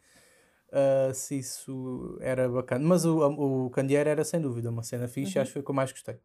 ah, 0.72 1.12
se 1.14 1.40
isso 1.40 2.18
era 2.22 2.48
bacana, 2.48 2.86
mas 2.88 3.04
o, 3.04 3.18
o 3.66 3.70
candeeiro 3.72 4.10
era 4.10 4.24
sem 4.24 4.40
dúvida 4.40 4.70
uma 4.70 4.84
cena 4.84 5.08
fixe, 5.08 5.38
Uhum. 5.38 5.42
acho 5.42 5.50
que 5.50 5.54
foi 5.54 5.62
o 5.64 5.66
que 5.66 5.72
eu 5.72 5.76
mais 5.76 5.92
gostei. 5.92 6.18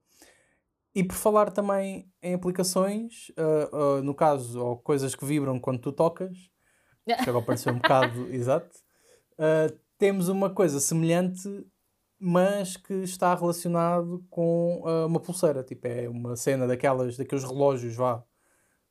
E 0.94 1.04
por 1.04 1.14
falar 1.14 1.52
também 1.52 2.10
em 2.22 2.34
aplicações, 2.34 3.30
ah, 3.36 3.70
ah, 3.72 4.02
no 4.02 4.14
caso, 4.14 4.60
ou 4.60 4.76
coisas 4.76 5.14
que 5.14 5.24
vibram 5.24 5.60
quando 5.60 5.80
tu 5.80 5.92
tocas, 5.92 6.36
que 7.06 7.28
agora 7.30 7.44
pareceu 7.44 7.72
um 7.72 7.76
bocado 7.76 8.26
exato, 8.34 8.76
ah, 9.38 9.72
temos 9.98 10.28
uma 10.28 10.50
coisa 10.50 10.80
semelhante, 10.80 11.48
mas 12.18 12.76
que 12.76 12.94
está 12.94 13.34
relacionado 13.34 14.24
com 14.28 14.82
uma 15.06 15.20
pulseira. 15.20 15.62
Tipo, 15.62 15.86
é 15.86 16.08
uma 16.08 16.36
cena 16.36 16.66
daquelas, 16.66 17.16
daqueles 17.16 17.44
relógios, 17.44 17.94
vá, 17.94 18.24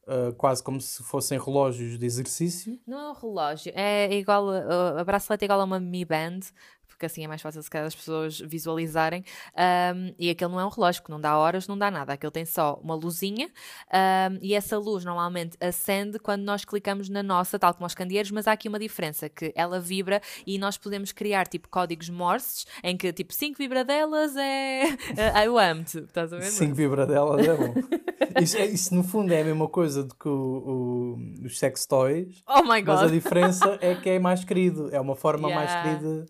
ah, 0.10 0.34
quase 0.36 0.64
como 0.64 0.82
se 0.82 1.04
fossem 1.04 1.38
relógios 1.38 2.00
de 2.00 2.06
exercício. 2.06 2.80
Não 2.88 3.00
é 3.00 3.12
um 3.12 3.14
relógio, 3.14 3.72
é 3.76 4.12
igual, 4.16 4.50
a, 4.50 5.02
a 5.02 5.04
bracelete 5.04 5.44
é 5.44 5.46
igual 5.46 5.62
a 5.62 5.64
uma 5.64 5.80
Mi 5.80 6.04
Band, 6.04 6.40
porque 6.90 7.06
assim 7.06 7.24
é 7.24 7.28
mais 7.28 7.42
fácil 7.42 7.64
se 7.64 7.70
calhar 7.70 7.88
as 7.88 7.96
pessoas 7.96 8.40
visualizarem. 8.40 9.24
Ahm, 9.56 10.14
e 10.20 10.30
aquele 10.30 10.52
não 10.52 10.60
é 10.60 10.66
um 10.66 10.70
relógio, 10.70 11.02
que 11.04 11.10
não 11.10 11.22
dá 11.22 11.38
horas, 11.38 11.68
não 11.68 11.78
dá 11.78 11.90
nada. 11.90 12.14
Aquele 12.14 12.32
tem 12.32 12.46
só 12.46 12.80
uma 12.84 12.96
luzinha 12.96 13.50
ahm, 13.92 14.38
e 14.42 14.54
essa 14.54 14.78
luz 14.78 15.06
normalmente 15.06 15.58
acende 15.62 16.20
quando 16.20 16.42
nós 16.44 16.66
clicamos 16.66 17.08
na 17.10 17.24
nossa, 17.24 17.58
tal 17.58 17.74
como 17.74 17.86
aos 17.86 17.96
candeeiros, 17.96 18.32
mas 18.32 18.48
há 18.48 18.52
aqui 18.52 18.68
uma 18.68 18.80
diferença, 18.80 19.30
que 19.30 19.54
ela 19.56 19.80
vibra 19.80 20.22
e 20.46 20.58
nós 20.58 20.78
podemos 20.78 21.12
criar 21.12 21.48
tipo 21.48 21.70
códigos 21.70 22.10
Morse, 22.10 22.66
em 22.84 22.98
que 22.98 23.14
tipo 23.14 23.34
5 23.34 23.58
vibradelas 23.58 24.36
é 24.36 24.84
eu 25.46 25.58
amo-te, 25.58 26.00
estás 26.00 26.34
a 26.34 26.38
ver? 26.38 26.44
5 26.52 26.74
vibradelas 26.76 27.48
é 27.48 27.56
bom. 27.56 27.74
isso, 28.42 28.58
é- 28.58 28.66
isso, 28.66 28.94
no 28.96 29.04
fundo 29.04 29.32
é 29.34 29.42
a 29.42 29.46
mesma 29.46 29.68
coisa 29.68 30.04
do 30.04 30.16
que 30.16 30.28
o- 30.28 31.16
o- 31.16 31.46
os 31.46 31.58
sex 31.60 31.86
toys, 31.86 32.44
Oh 32.48 32.62
my 32.64 32.82
mas 32.82 33.02
a 33.02 33.06
god! 33.06 33.12
diferença 33.12 33.78
é 33.82 33.96
que 33.96 34.10
é 34.10 34.20
mais 34.20 34.44
querido. 34.44 34.90
É 34.92 35.00
uma 35.00 35.16
forma 35.16 35.50
mais 35.50 35.70
Yeah. 35.72 36.00
querida 36.00 36.26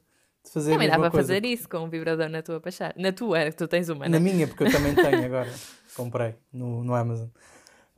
de 0.49 0.53
fazer 0.53 0.71
Também 0.73 0.87
dá 0.89 0.97
para 0.99 1.09
coisa. 1.11 1.27
fazer 1.27 1.45
isso 1.45 1.67
com 1.69 1.77
um 1.79 1.89
vibrador 1.89 2.29
na 2.29 2.41
tua 2.41 2.59
pachada. 2.59 2.93
Na 2.97 3.11
tua, 3.11 3.51
tu 3.51 3.67
tens 3.67 3.89
uma, 3.89 4.05
Na 4.09 4.19
né? 4.19 4.19
minha, 4.19 4.47
porque 4.47 4.63
eu 4.63 4.71
também 4.71 4.93
tenho 4.95 5.25
agora. 5.25 5.51
Comprei 5.95 6.35
no, 6.51 6.83
no 6.83 6.93
Amazon. 6.93 7.27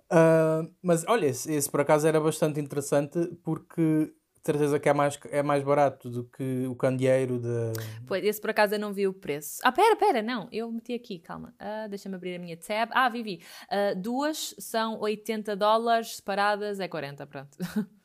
Ah, 0.10 0.64
mas 0.82 1.06
olha, 1.08 1.26
esse, 1.28 1.52
esse 1.54 1.70
por 1.70 1.82
acaso 1.82 2.08
era 2.08 2.20
bastante 2.20 2.60
interessante 2.60 3.18
porque 3.44 4.14
de 4.44 4.46
certeza 4.46 4.80
que 4.80 4.90
é 4.90 4.94
mais, 4.94 5.20
é 5.30 5.44
mais 5.44 5.64
barato 5.64 6.10
do 6.10 6.24
que 6.24 6.66
o 6.68 6.76
candeeiro 6.76 7.40
de. 7.40 7.74
Pois, 8.08 8.24
esse 8.24 8.42
por 8.42 8.50
acaso 8.50 8.74
eu 8.74 8.80
não 8.80 8.92
vi 8.92 9.08
o 9.08 9.14
preço. 9.14 9.60
Ah, 9.64 9.72
pera, 9.72 9.96
pera, 9.96 10.22
não, 10.22 10.50
eu 10.52 10.72
meti 10.72 10.94
aqui, 10.94 11.20
calma. 11.20 11.54
Ah, 11.60 11.86
Deixa-me 11.88 12.16
abrir 12.16 12.36
a 12.36 12.40
minha 12.40 12.58
tab. 12.58 12.90
Ah, 12.92 13.08
vi, 13.08 13.22
vi. 13.22 13.42
Ah, 13.70 13.94
duas 13.96 14.56
são 14.58 15.00
80 15.00 15.56
dólares, 15.56 16.16
separadas 16.16 16.80
é 16.80 16.88
40, 16.88 17.26
pronto. 17.28 17.58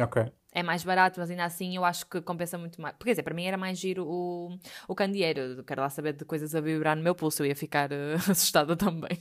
Ok. 0.00 0.32
É 0.54 0.62
mais 0.62 0.84
barato, 0.84 1.18
mas 1.18 1.30
ainda 1.30 1.44
assim 1.46 1.74
eu 1.76 1.84
acho 1.84 2.06
que 2.06 2.20
compensa 2.20 2.58
muito 2.58 2.80
mais. 2.80 2.94
Porque, 2.94 3.06
quer 3.06 3.12
dizer, 3.12 3.22
para 3.22 3.32
mim 3.34 3.44
era 3.46 3.56
mais 3.56 3.78
giro 3.78 4.04
o, 4.06 4.58
o 4.86 4.94
candeeiro. 4.94 5.64
Quero 5.64 5.80
lá 5.80 5.88
saber 5.88 6.12
de 6.12 6.24
coisas 6.26 6.54
a 6.54 6.60
vibrar 6.60 6.94
no 6.94 7.02
meu 7.02 7.14
pulso, 7.14 7.42
eu 7.42 7.46
ia 7.46 7.56
ficar 7.56 7.90
ah, 7.92 8.16
assustada 8.30 8.76
também. 8.76 9.18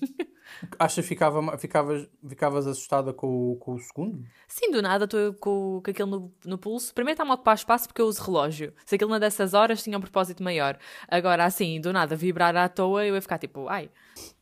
Achas 0.77 1.05
que 1.05 1.09
ficava, 1.09 1.57
ficavas, 1.57 2.09
ficavas 2.27 2.67
assustada 2.67 3.13
com, 3.13 3.51
o- 3.53 3.55
com 3.55 3.73
o 3.75 3.79
segundo? 3.79 4.25
Sim, 4.47 4.71
do 4.71 4.81
nada 4.81 5.05
estou 5.05 5.33
com, 5.35 5.81
com 5.83 5.89
aquilo 5.91 6.09
no, 6.09 6.33
no 6.45 6.57
pulso. 6.57 6.93
Primeiro 6.93 7.13
está-me 7.15 7.31
a 7.31 7.35
ocupar 7.35 7.55
espaço 7.55 7.87
porque 7.87 8.01
eu 8.01 8.07
uso 8.07 8.21
relógio. 8.23 8.73
Se 8.85 8.95
aquilo 8.95 9.09
uma 9.11 9.19
dessas 9.19 9.53
horas 9.53 9.81
tinha 9.81 9.97
um 9.97 10.01
propósito 10.01 10.43
maior. 10.43 10.77
Agora, 11.07 11.45
assim, 11.45 11.79
do 11.79 11.93
nada, 11.93 12.13
vibrar 12.15 12.55
à 12.57 12.67
toa, 12.67 13.05
eu 13.05 13.15
ia 13.15 13.21
ficar 13.21 13.37
tipo, 13.37 13.69
ai, 13.69 13.89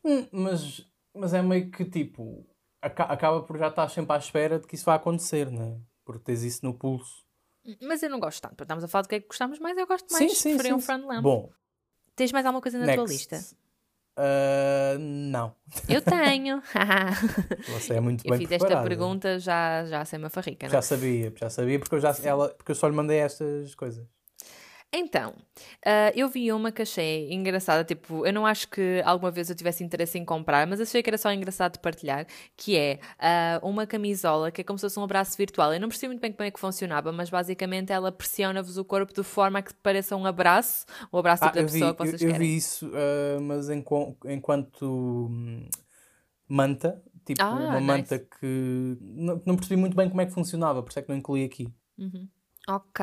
Hum, 0.04 0.26
mas, 0.32 0.84
mas 1.14 1.32
é 1.34 1.40
meio 1.40 1.70
que 1.70 1.84
tipo. 1.84 2.44
aca- 2.82 3.04
acaba 3.04 3.42
por 3.42 3.56
já 3.58 3.68
estar 3.68 3.88
sempre 3.88 4.12
à 4.16 4.18
espera 4.18 4.58
de 4.58 4.66
que 4.66 4.74
isso 4.74 4.84
vai 4.86 4.96
acontecer, 4.96 5.50
né? 5.50 5.78
Porque 6.04 6.24
tens 6.24 6.42
isso 6.42 6.64
no 6.64 6.74
pulso. 6.74 7.24
Mas 7.82 8.02
eu 8.02 8.10
não 8.10 8.18
gosto 8.18 8.40
tanto. 8.40 8.62
Estamos 8.62 8.82
a 8.84 8.88
falar 8.88 9.02
do 9.02 9.08
que 9.08 9.14
é 9.16 9.20
que 9.20 9.26
gostamos 9.28 9.58
mais. 9.58 9.76
Eu 9.76 9.86
gosto 9.86 10.10
mais 10.12 10.32
de 10.32 10.42
preferir 10.42 10.74
um 10.74 10.80
front 10.80 11.04
lamp. 11.04 11.22
Bom, 11.22 11.50
Tens 12.16 12.32
mais 12.32 12.44
alguma 12.44 12.60
coisa 12.60 12.78
na 12.78 12.84
tua 12.94 13.04
next. 13.06 13.12
lista? 13.34 13.56
Ah, 14.16 14.96
não. 14.98 15.54
Eu 15.88 16.02
tenho. 16.02 16.62
Você 17.72 17.94
é 17.94 18.00
muito 18.00 18.26
eu 18.26 18.30
bem 18.30 18.40
fiz 18.40 18.52
esta 18.52 18.66
preparada. 18.66 18.88
pergunta 18.88 19.38
já, 19.38 19.84
já 19.86 20.04
sem 20.04 20.18
uma 20.18 20.28
farrica, 20.28 20.66
não 20.66 20.72
é? 20.72 20.76
Já 20.76 20.82
sabia, 20.82 21.32
já 21.36 21.48
sabia, 21.48 21.78
porque 21.78 21.94
eu, 21.94 22.00
já, 22.00 22.14
ela, 22.24 22.48
porque 22.50 22.72
eu 22.72 22.74
só 22.74 22.88
lhe 22.88 22.94
mandei 22.94 23.18
estas 23.18 23.74
coisas. 23.74 24.06
Então, 24.92 25.30
uh, 25.86 26.10
eu 26.16 26.28
vi 26.28 26.50
uma 26.50 26.72
que 26.72 26.82
achei 26.82 27.32
engraçada, 27.32 27.84
tipo, 27.84 28.26
eu 28.26 28.32
não 28.32 28.44
acho 28.44 28.68
que 28.68 29.00
alguma 29.04 29.30
vez 29.30 29.48
eu 29.48 29.54
tivesse 29.54 29.84
interesse 29.84 30.18
em 30.18 30.24
comprar, 30.24 30.66
mas 30.66 30.80
achei 30.80 31.00
que 31.00 31.08
era 31.08 31.16
só 31.16 31.32
engraçado 31.32 31.74
de 31.74 31.78
partilhar, 31.78 32.26
que 32.56 32.76
é 32.76 32.98
uh, 33.62 33.68
uma 33.68 33.86
camisola 33.86 34.50
que 34.50 34.62
é 34.62 34.64
como 34.64 34.78
se 34.78 34.82
fosse 34.82 34.98
um 34.98 35.04
abraço 35.04 35.36
virtual. 35.36 35.72
Eu 35.72 35.78
não 35.78 35.88
percebi 35.88 36.08
muito 36.08 36.20
bem 36.20 36.32
como 36.32 36.44
é 36.44 36.50
que 36.50 36.58
funcionava, 36.58 37.12
mas 37.12 37.30
basicamente 37.30 37.92
ela 37.92 38.10
pressiona-vos 38.10 38.78
o 38.78 38.84
corpo 38.84 39.14
de 39.14 39.22
forma 39.22 39.60
a 39.60 39.62
que 39.62 39.72
pareça 39.74 40.16
um 40.16 40.26
abraço, 40.26 40.84
o 41.12 41.18
abraço 41.18 41.44
ah, 41.44 41.50
da 41.52 41.62
pessoa 41.62 41.92
vi, 41.92 41.96
que 41.96 42.06
vocês 42.06 42.22
eu, 42.22 42.28
eu 42.28 42.32
querem. 42.32 42.48
vi 42.48 42.56
isso, 42.56 42.88
uh, 42.88 43.40
mas 43.40 43.70
enquanto, 43.70 44.28
enquanto 44.28 45.28
hum, 45.30 45.68
manta, 46.48 47.00
tipo 47.24 47.40
Ah, 47.40 47.52
uma 47.52 47.74
nice. 47.74 47.86
manta 47.86 48.18
que 48.18 48.98
não, 49.00 49.40
não 49.46 49.54
percebi 49.54 49.80
muito 49.80 49.96
bem 49.96 50.08
como 50.08 50.20
é 50.20 50.26
que 50.26 50.32
funcionava, 50.32 50.82
por 50.82 50.90
isso 50.90 50.98
é 50.98 51.02
que 51.02 51.08
não 51.08 51.16
incluí 51.16 51.44
aqui. 51.44 51.72
Uhum. 51.96 52.28
Ok, 52.68 53.02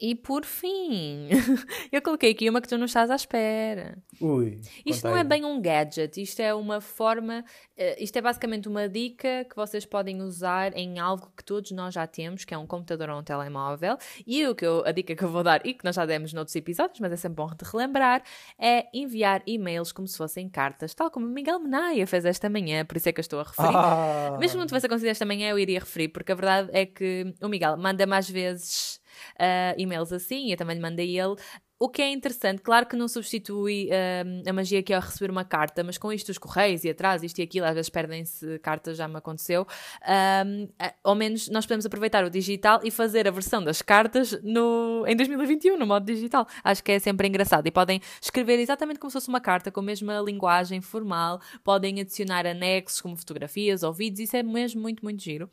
e 0.00 0.14
por 0.14 0.44
fim, 0.44 1.28
eu 1.92 2.00
coloquei 2.00 2.30
aqui 2.30 2.48
uma 2.48 2.62
que 2.62 2.68
tu 2.68 2.78
não 2.78 2.86
estás 2.86 3.10
à 3.10 3.16
espera. 3.16 3.98
Ui, 4.20 4.60
Isto 4.86 5.08
não 5.08 5.16
é 5.16 5.20
aí. 5.20 5.26
bem 5.26 5.44
um 5.44 5.60
gadget, 5.60 6.22
isto 6.22 6.40
é 6.40 6.54
uma 6.54 6.80
forma, 6.80 7.44
eh, 7.76 8.02
isto 8.02 8.16
é 8.16 8.22
basicamente 8.22 8.68
uma 8.68 8.88
dica 8.88 9.44
que 9.50 9.56
vocês 9.56 9.84
podem 9.84 10.22
usar 10.22 10.74
em 10.78 10.98
algo 11.00 11.30
que 11.36 11.44
todos 11.44 11.72
nós 11.72 11.92
já 11.92 12.06
temos, 12.06 12.44
que 12.44 12.54
é 12.54 12.58
um 12.58 12.66
computador 12.66 13.10
ou 13.10 13.18
um 13.18 13.22
telemóvel. 13.24 13.98
E 14.24 14.46
o 14.46 14.54
que 14.54 14.64
eu, 14.64 14.82
a 14.86 14.92
dica 14.92 15.14
que 15.16 15.22
eu 15.24 15.28
vou 15.28 15.42
dar, 15.42 15.60
e 15.66 15.74
que 15.74 15.84
nós 15.84 15.96
já 15.96 16.06
demos 16.06 16.32
noutros 16.32 16.54
episódios, 16.56 17.00
mas 17.00 17.12
é 17.12 17.16
sempre 17.16 17.36
bom 17.36 17.48
de 17.48 17.68
relembrar, 17.70 18.22
é 18.58 18.86
enviar 18.94 19.42
e-mails 19.46 19.90
como 19.92 20.06
se 20.06 20.16
fossem 20.16 20.48
cartas, 20.48 20.94
tal 20.94 21.10
como 21.10 21.26
o 21.26 21.28
Miguel 21.30 21.58
Menaia 21.58 22.06
fez 22.06 22.24
esta 22.24 22.48
manhã, 22.48 22.84
por 22.84 22.96
isso 22.96 23.08
é 23.08 23.12
que 23.12 23.18
eu 23.18 23.22
estou 23.22 23.40
a 23.40 23.42
referir. 23.42 23.76
Ah, 23.76 24.36
Mesmo 24.38 24.52
que 24.54 24.60
não 24.60 24.66
tivesse 24.66 24.86
acontecido 24.86 25.10
esta 25.10 25.26
manhã, 25.26 25.50
eu 25.50 25.58
iria 25.58 25.80
referir, 25.80 26.08
porque 26.08 26.32
a 26.32 26.36
verdade 26.36 26.70
é 26.72 26.86
que 26.86 27.34
o 27.42 27.48
Miguel 27.48 27.76
manda 27.76 28.06
mais 28.06 28.30
vezes 28.30 29.01
ah, 29.38 29.74
e-mails 29.76 30.12
assim, 30.12 30.46
e 30.48 30.52
eu 30.52 30.56
também 30.56 30.76
lhe 30.76 30.82
mandei 30.82 31.18
ele. 31.18 31.36
O 31.82 31.88
que 31.88 32.00
é 32.00 32.12
interessante, 32.12 32.62
claro 32.62 32.86
que 32.86 32.94
não 32.94 33.08
substitui 33.08 33.90
ah, 33.90 34.48
a 34.48 34.52
magia 34.52 34.80
que 34.84 34.92
é 34.92 34.98
receber 35.00 35.32
uma 35.32 35.44
carta, 35.44 35.82
mas 35.82 35.98
com 35.98 36.12
isto 36.12 36.28
os 36.28 36.38
correios 36.38 36.84
e 36.84 36.90
atrás, 36.90 37.24
isto 37.24 37.40
e 37.40 37.42
aquilo, 37.42 37.66
às 37.66 37.74
vezes 37.74 37.88
perdem-se 37.88 38.56
cartas, 38.60 38.96
já 38.96 39.08
me 39.08 39.16
aconteceu. 39.16 39.66
ah, 40.02 40.44
ah, 40.78 40.94
ao 41.02 41.16
menos 41.16 41.48
nós 41.48 41.66
podemos 41.66 41.84
aproveitar 41.84 42.24
o 42.24 42.30
digital 42.30 42.78
e 42.84 42.90
fazer 42.92 43.26
a 43.26 43.32
versão 43.32 43.64
das 43.64 43.82
cartas 43.82 44.40
no, 44.44 45.04
em 45.08 45.16
2021, 45.16 45.76
no 45.76 45.84
modo 45.84 46.06
digital. 46.06 46.46
Acho 46.62 46.84
que 46.84 46.92
é 46.92 47.00
sempre 47.00 47.26
engraçado. 47.26 47.66
E 47.66 47.72
podem 47.72 48.00
escrever 48.20 48.60
exatamente 48.60 49.00
como 49.00 49.10
se 49.10 49.14
fosse 49.14 49.28
uma 49.28 49.40
carta, 49.40 49.72
com 49.72 49.80
a 49.80 49.82
mesma 49.82 50.20
linguagem 50.20 50.80
formal, 50.80 51.40
podem 51.64 52.00
adicionar 52.00 52.46
anexos 52.46 53.00
como 53.00 53.16
fotografias 53.16 53.82
ou 53.82 53.92
vídeos, 53.92 54.28
isso 54.28 54.36
é 54.36 54.42
mesmo 54.44 54.80
muito, 54.80 55.02
muito 55.02 55.20
giro. 55.20 55.50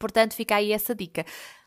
Portanto, 0.00 0.34
fica 0.34 0.56
aí 0.56 0.72
essa 0.72 0.96
dica. 0.96 1.24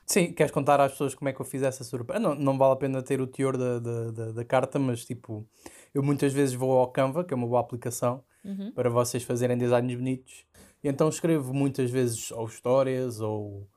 Sim, 0.09 0.31
queres 0.31 0.51
contar 0.53 0.79
às 0.79 0.93
pessoas 0.93 1.13
como 1.13 1.27
é 1.27 1.33
que 1.33 1.41
eu 1.41 1.45
fiz 1.45 1.61
essa 1.61 1.83
surpresa? 1.83 2.17
Não, 2.19 2.33
não 2.33 2.57
vale 2.57 2.73
a 2.73 2.77
pena 2.77 3.03
ter 3.03 3.19
o 3.19 3.27
teor 3.27 3.57
da, 3.57 3.77
da, 3.77 4.11
da, 4.11 4.31
da 4.31 4.45
carta, 4.45 4.79
mas 4.79 5.03
tipo, 5.03 5.45
eu 5.93 6.01
muitas 6.01 6.31
vezes 6.31 6.55
vou 6.55 6.71
ao 6.77 6.87
Canva, 6.91 7.25
que 7.25 7.33
é 7.33 7.37
uma 7.37 7.47
boa 7.47 7.59
aplicação, 7.59 8.23
Uhum. 8.45 8.71
para 8.71 8.89
vocês 8.89 9.23
fazerem 9.23 9.57
designs 9.57 9.93
bonitos. 9.95 10.45
E 10.81 10.87
então 10.87 11.09
escrevo 11.09 11.53
muitas 11.53 11.91
vezes 11.91 12.31
ou 12.31 12.45
histórias 12.45 13.19
ou, 13.19 13.67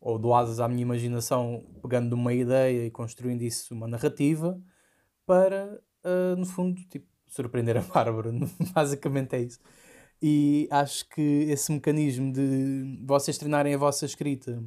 ou 0.00 0.16
dou 0.20 0.32
asas 0.34 0.60
à 0.60 0.68
minha 0.68 0.82
imaginação, 0.82 1.64
pegando 1.82 2.12
uma 2.12 2.32
ideia 2.32 2.86
e 2.86 2.90
construindo 2.92 3.42
isso 3.42 3.74
uma 3.74 3.88
narrativa, 3.88 4.56
para, 5.26 5.80
ah, 6.04 6.36
no 6.36 6.46
fundo, 6.46 6.80
tipo, 6.88 7.06
surpreender 7.26 7.76
a 7.76 7.80
Bárbara. 7.92 8.30
Basicamente 8.72 9.34
é 9.34 9.40
isso. 9.42 9.58
E 10.22 10.68
acho 10.70 11.08
que 11.08 11.20
esse 11.50 11.72
mecanismo 11.72 12.32
de 12.32 13.00
vocês 13.04 13.38
treinarem 13.38 13.74
a 13.74 13.78
vossa 13.78 14.04
escrita 14.06 14.62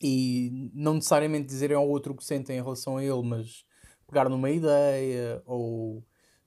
e 0.00 0.70
não 0.74 0.94
necessariamente 0.94 1.46
dizerem 1.46 1.76
ao 1.76 1.88
outro 1.88 2.12
o 2.12 2.16
que 2.16 2.24
sentem 2.24 2.58
em 2.58 2.62
relação 2.62 2.96
a 2.98 3.04
ele, 3.04 3.22
mas 3.22 3.64
pegar 4.06 4.28
numa 4.28 4.50
ideia 4.50 5.42
ou 5.46 5.98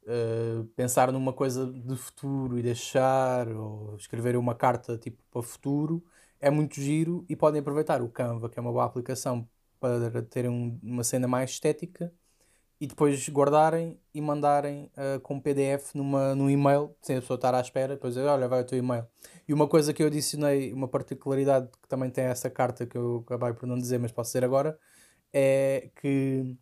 uh, 0.03 0.63
pensar 0.75 1.11
numa 1.11 1.33
coisa 1.33 1.71
de 1.71 1.95
futuro 1.95 2.57
e 2.59 2.61
deixar, 2.63 3.47
ou 3.49 3.95
escrever 3.97 4.35
uma 4.37 4.55
carta 4.55 4.97
tipo 4.97 5.21
para 5.31 5.41
futuro, 5.41 6.03
é 6.39 6.49
muito 6.49 6.75
giro 6.81 7.25
e 7.29 7.35
podem 7.35 7.59
aproveitar. 7.61 8.01
O 8.01 8.09
Canva, 8.09 8.49
que 8.49 8.57
é 8.59 8.61
uma 8.61 8.71
boa 8.71 8.85
aplicação 8.85 9.47
para 9.79 10.21
terem 10.23 10.49
um- 10.51 10.79
uma 10.83 11.03
cena 11.03 11.27
mais 11.27 11.51
estética 11.51 12.13
e 12.81 12.87
depois 12.87 13.27
guardarem 13.27 13.99
e 14.13 14.21
mandarem 14.21 14.89
uh, 14.95 15.19
com 15.19 15.39
PDF 15.39 15.95
numa, 15.95 16.33
num 16.33 16.49
e-mail, 16.49 16.95
sem 17.01 17.17
a 17.17 17.21
pessoa 17.21 17.35
estar 17.35 17.53
à 17.53 17.59
espera, 17.59 17.95
depois 17.95 18.13
dizer, 18.13 18.25
olha, 18.25 18.47
vai 18.47 18.61
o 18.61 18.65
teu 18.65 18.77
e-mail. 18.77 19.05
E 19.47 19.53
uma 19.53 19.67
coisa 19.67 19.93
que 19.93 20.01
eu 20.01 20.07
adicionei, 20.07 20.71
uma 20.71 20.87
particularidade 20.87 21.67
que 21.81 21.87
também 21.89 22.09
tem 22.09 22.23
essa 22.25 22.49
carta 22.49 22.85
que 22.85 22.97
eu 22.97 23.23
acabei 23.25 23.53
por 23.53 23.67
não 23.67 23.77
dizer, 23.77 23.99
mas 23.99 24.11
posso 24.11 24.29
dizer 24.29 24.45
agora, 24.45 24.79
é 25.33 25.89
que 26.01 26.55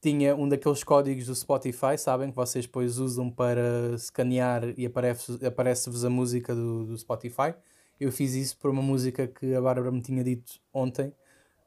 tinha 0.00 0.36
um 0.36 0.48
daqueles 0.48 0.84
códigos 0.84 1.26
do 1.26 1.34
Spotify, 1.34 1.98
sabem, 1.98 2.30
que 2.30 2.36
vocês 2.36 2.66
depois 2.66 2.98
usam 2.98 3.30
para 3.30 3.94
escanear 3.94 4.62
e 4.76 4.86
aparece- 4.86 5.44
aparece-vos 5.44 6.04
a 6.04 6.10
música 6.10 6.54
do, 6.54 6.84
do 6.84 6.96
Spotify. 6.98 7.54
Eu 7.98 8.12
fiz 8.12 8.34
isso 8.34 8.58
por 8.58 8.70
uma 8.70 8.82
música 8.82 9.26
que 9.26 9.54
a 9.54 9.60
Bárbara 9.60 9.90
me 9.90 10.02
tinha 10.02 10.22
dito 10.22 10.60
ontem, 10.72 11.12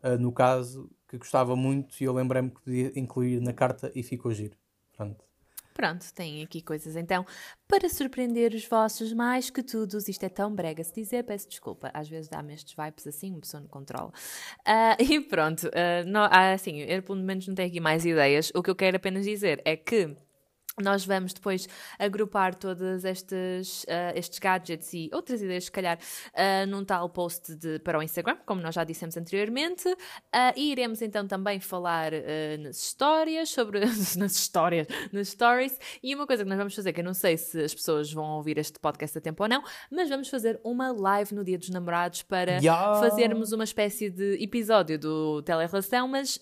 uh, 0.04 0.18
no 0.20 0.32
caso, 0.32 0.90
que 1.08 1.18
gostava 1.18 1.56
muito 1.56 1.96
e 2.02 2.04
eu 2.04 2.14
lembrei-me 2.14 2.50
que 2.50 2.62
podia 2.62 3.00
incluir 3.00 3.42
na 3.42 3.54
carta 3.54 3.92
e 3.96 4.04
ficou 4.04 4.32
giro. 4.34 4.58
Pronto. 4.96 5.28
Pronto, 5.78 6.12
tem 6.16 6.42
aqui 6.42 6.60
coisas 6.60 6.96
então 6.96 7.24
para 7.68 7.88
surpreender 7.88 8.52
os 8.52 8.68
vossos 8.68 9.14
mais 9.14 9.52
que 9.52 9.62
tudo. 9.62 10.00
Isto 10.00 10.24
é 10.24 10.30
tão 10.30 10.52
brega 10.52 10.84
se 10.84 10.92
dizer, 10.92 11.24
peço 11.24 11.48
desculpa. 11.48 11.92
Às 11.94 12.10
vezes 12.10 12.28
dá-me 12.28 12.56
estes 12.56 12.74
vibes 12.74 13.06
assim, 13.06 13.30
uma 13.30 13.42
pessoa 13.42 13.62
não 13.62 13.68
controla. 13.68 14.12
Ah, 14.66 14.98
e 15.00 15.22
pronto, 15.22 15.70
ah, 15.72 16.04
não, 16.04 16.24
ah, 16.24 16.54
assim, 16.54 16.80
eu 16.80 17.04
pelo 17.04 17.20
menos 17.20 17.48
não 17.48 17.54
tenho 17.54 17.70
aqui 17.70 17.80
mais 17.80 18.04
ideias. 18.08 18.52
O 18.56 18.64
que 18.64 18.72
eu 18.72 18.76
quero 18.76 18.98
apenas 18.98 19.24
dizer 19.24 19.62
é 19.64 19.78
que. 19.78 20.18
Nós 20.80 21.04
vamos 21.04 21.34
depois 21.34 21.68
agrupar 21.98 22.54
todos 22.54 23.04
estes, 23.04 23.84
ah, 23.90 24.14
estes 24.16 24.38
gadgets 24.38 24.94
e 24.94 25.10
outras 25.12 25.42
ideias, 25.42 25.66
se 25.66 25.72
calhar, 25.72 25.98
ah, 26.36 26.68
num 26.68 26.86
tal 26.86 27.10
post 27.10 27.56
de, 27.56 27.80
para 27.80 27.98
o 27.98 28.04
Instagram, 28.04 28.38
como 28.46 28.62
nós 28.62 28.76
já 28.76 28.84
dissemos 28.84 29.18
anteriormente. 29.18 29.84
Ah, 30.32 30.54
e 30.56 30.72
iremos 30.72 31.02
então 31.02 31.28
também 31.28 31.60
falar 31.60 32.12
nas 32.60 32.78
histórias, 32.78 33.50
sobre. 33.50 33.80
nas 34.18 34.36
histórias, 34.36 34.88
nas 35.12 35.30
stories. 35.30 35.80
E 36.04 36.14
uma 36.14 36.28
coisa 36.28 36.44
que 36.44 36.50
nós 36.50 36.60
vamos 36.60 36.76
fazer, 36.76 36.94
que 36.94 37.00
eu 37.00 37.06
não 37.06 37.14
sei 37.14 37.38
se 37.38 37.60
as 37.60 37.74
pessoas 37.74 38.14
vão 38.14 38.26
ouvir 38.36 38.60
este 38.60 38.80
podcast 38.80 39.18
a 39.18 39.22
tempo 39.22 39.42
ou 39.42 39.50
não, 39.50 39.64
mas 39.92 40.10
vamos 40.10 40.30
fazer 40.30 40.60
uma 40.64 40.92
live 40.92 41.34
no 41.34 41.44
Dia 41.44 41.58
dos 41.58 41.70
Namorados 41.70 42.22
para 42.22 42.62
Ya! 42.62 42.96
fazermos 43.00 43.52
uma 43.52 43.64
espécie 43.64 44.12
de 44.12 44.38
episódio 44.44 45.00
do 45.00 45.42
Telerelação, 45.42 46.08
mas. 46.08 46.38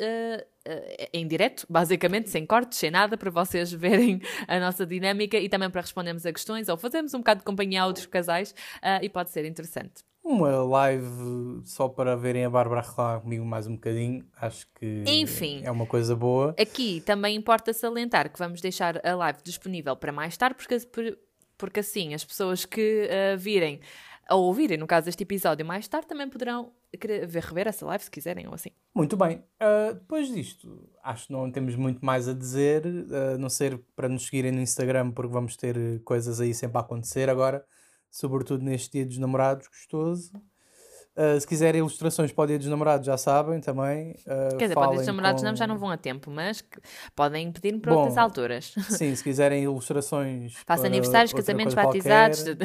Ah, 0.68 1.08
em 1.14 1.28
direto, 1.28 1.66
basicamente, 1.70 2.30
sem 2.30 2.46
cortes, 2.46 2.78
sem 2.80 2.92
nada, 2.92 3.18
para 3.18 3.30
vocês 3.32 3.72
verem 3.74 4.22
a 4.48 4.60
nossa 4.60 4.86
dinâmica 4.86 5.38
e 5.38 5.48
também 5.50 5.70
para 5.70 5.82
respondermos 5.82 6.26
a 6.26 6.34
questões 6.34 6.68
ou 6.70 6.78
fazermos 6.78 7.14
um 7.14 7.20
bocado 7.20 7.40
de 7.40 7.46
companhia 7.46 7.84
a 7.84 7.88
outros 7.88 8.06
casais 8.06 8.54
ah, 8.82 9.00
e 9.04 9.10
pode 9.10 9.30
ser 9.30 9.46
interessante. 9.46 10.04
Uma 10.24 10.64
live 10.64 11.62
só 11.66 11.88
para 11.88 12.16
verem 12.16 12.46
a 12.46 12.50
Bárbara 12.50 12.82
reclamar 12.82 13.22
comigo 13.22 13.46
mais 13.46 13.68
um 13.68 13.76
bocadinho, 13.76 14.26
acho 14.42 14.66
que 14.80 15.04
Enfim. 15.06 15.62
é 15.64 15.70
uma 15.70 15.86
coisa 15.86 16.16
boa. 16.16 16.56
Aqui 16.60 17.00
também 17.02 17.36
importa 17.36 17.72
salientar 17.74 18.32
que 18.32 18.40
vamos 18.40 18.60
deixar 18.60 19.06
a 19.06 19.14
live 19.16 19.38
disponível 19.44 19.96
para 19.96 20.12
mais 20.12 20.36
tarde, 20.36 20.56
porque, 20.56 20.80
por- 20.88 21.16
porque 21.58 21.80
assim 21.82 22.16
as 22.16 22.24
pessoas 22.26 22.66
que 22.66 23.08
ah, 23.12 23.36
virem 23.38 23.80
ou 24.30 24.44
ouvirem, 24.46 24.78
no 24.78 24.88
caso 24.88 25.06
deste 25.06 25.24
episódio, 25.24 25.66
mais 25.66 25.88
tarde, 25.88 26.08
também 26.08 26.28
poderão 26.30 26.72
ver, 27.28 27.44
rever 27.44 27.68
essa 27.68 27.86
live 27.86 28.04
se 28.04 28.10
quiserem 28.12 28.48
ou 28.48 28.54
assim. 28.54 28.70
Muito 28.94 29.16
bem. 29.18 29.44
Ah, 29.60 29.92
depois 29.94 30.28
disto, 30.28 30.90
acho 31.04 31.28
que 31.28 31.34
não 31.34 31.52
temos 31.52 31.76
muito 31.76 32.04
mais 32.06 32.28
a 32.28 32.34
dizer, 32.34 32.84
a 33.34 33.38
não 33.38 33.50
ser 33.50 33.80
para 33.96 34.08
nos 34.10 34.26
seguirem 34.26 34.52
no 34.52 34.62
Instagram, 34.62 35.12
porque 35.12 35.32
vamos 35.34 35.56
ter 35.56 36.02
coisas 36.04 36.40
aí 36.42 36.54
sempre 36.54 36.78
a 36.78 36.82
acontecer 36.82 37.30
agora, 37.30 37.64
sobretudo 38.10 38.64
neste 38.64 38.92
dia 38.94 39.06
dos 39.06 39.18
namorados, 39.18 39.68
gostoso. 39.68 40.32
Ah, 41.18 41.40
se 41.40 41.48
quiserem 41.48 41.80
ilustrações 41.80 42.32
para 42.34 42.44
o 42.44 42.48
dia 42.48 42.58
dos 42.60 42.68
namorados, 42.68 43.06
já 43.06 43.16
sabem 43.18 43.62
também. 43.62 44.16
Ah, 44.28 44.50
Quer 44.58 44.66
dizer, 44.66 44.74
para 44.74 44.90
os 44.90 44.96
falem 44.96 45.06
namorados 45.06 45.42
com- 45.42 45.48
não, 45.48 45.56
já 45.56 45.66
não 45.68 45.78
vão 45.78 45.90
a 45.90 45.96
tempo, 45.98 46.30
mas 46.30 46.62
podem 47.16 47.52
pedir-me 47.54 47.80
para 47.80 47.94
Bom, 47.94 48.00
outras 48.00 48.18
alturas. 48.18 48.74
Sim, 48.90 49.16
se 49.16 49.24
quiserem 49.24 49.64
ilustrações. 49.64 50.56
Faço 50.68 50.82
para 50.84 50.90
aniversários, 50.90 51.32
casamentos, 51.32 51.74
batizados. 51.74 52.44
qualquer, 52.44 52.58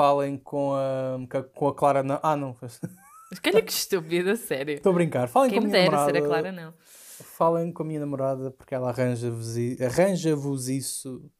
Falem 0.00 0.38
com 0.38 0.72
a, 0.72 1.18
com 1.54 1.68
a 1.68 1.74
Clara. 1.74 2.02
Não. 2.02 2.18
Ah, 2.22 2.34
não. 2.34 2.56
Olha 3.44 3.62
que 3.62 3.70
estúpido, 3.70 4.30
a 4.30 4.36
sério. 4.36 4.76
Estou 4.76 4.92
a 4.92 4.94
brincar. 4.94 5.28
Falem 5.28 5.50
Quem 5.50 5.60
com 5.60 5.66
a 5.66 5.68
minha 5.68 5.78
dera 5.78 5.90
namorada. 5.90 6.18
ser 6.18 6.24
a 6.24 6.26
Clara, 6.26 6.52
não. 6.52 6.74
Falem 6.80 7.70
com 7.70 7.82
a 7.82 7.86
minha 7.86 8.00
namorada 8.00 8.50
porque 8.50 8.74
ela 8.74 8.88
arranja-vos 8.88 9.56
arranja-vos 9.78 10.70
isso 10.70 11.30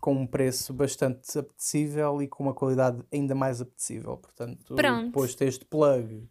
com 0.00 0.14
um 0.14 0.24
preço 0.24 0.72
bastante 0.72 1.36
apetecível 1.36 2.22
e 2.22 2.28
com 2.28 2.44
uma 2.44 2.54
qualidade 2.54 3.02
ainda 3.12 3.34
mais 3.34 3.60
apetecível. 3.60 4.16
Portanto, 4.16 4.76
Pronto. 4.76 5.10
posto 5.10 5.42
este 5.42 5.64
plug, 5.64 6.28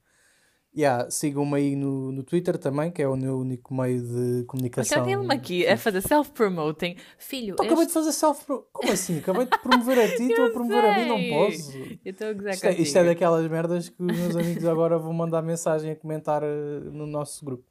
yeah, 0.75 1.09
sigam-me 1.09 1.55
aí 1.57 1.75
no, 1.75 2.11
no 2.11 2.23
Twitter 2.23 2.57
também, 2.57 2.91
que 2.91 3.01
é 3.01 3.07
o 3.07 3.15
meu 3.15 3.39
único 3.39 3.73
meio 3.73 4.01
de 4.01 4.37
Mas 4.37 4.45
comunicação. 4.45 5.05
já 5.05 5.11
ele-me 5.11 5.33
aqui 5.33 5.67
a 5.67 5.77
fazer 5.77 6.01
self-promoting. 6.01 6.95
Filho, 7.17 7.53
Então, 7.53 7.65
acabei 7.65 7.83
este- 7.85 7.87
de 7.87 7.93
fazer 7.93 8.11
self 8.11 8.45
Como 8.45 8.91
assim? 8.91 9.19
Acabei 9.19 9.45
de 9.45 9.57
promover 9.59 9.99
a 9.99 10.07
ti, 10.15 10.23
estou 10.29 10.45
a 10.45 10.49
promover 10.51 10.85
a 10.85 10.97
mim, 10.99 11.07
não 11.07 11.29
posso. 11.37 11.77
eu 11.77 12.11
estou 12.11 12.27
a 12.27 12.33
gozar 12.33 12.53
Isto 12.53 12.65
é, 12.67 12.73
isto 12.75 12.97
é 12.97 13.03
daquelas 13.03 13.47
merdas 13.49 13.89
que 13.89 14.01
os 14.03 14.17
meus 14.17 14.35
amigos 14.35 14.65
agora 14.65 14.97
vão 14.97 15.13
mandar 15.13 15.41
mensagem 15.41 15.91
a 15.91 15.95
comentar 15.95 16.43
eh, 16.43 16.79
no 16.91 17.05
nosso 17.05 17.43
grupo. 17.43 17.65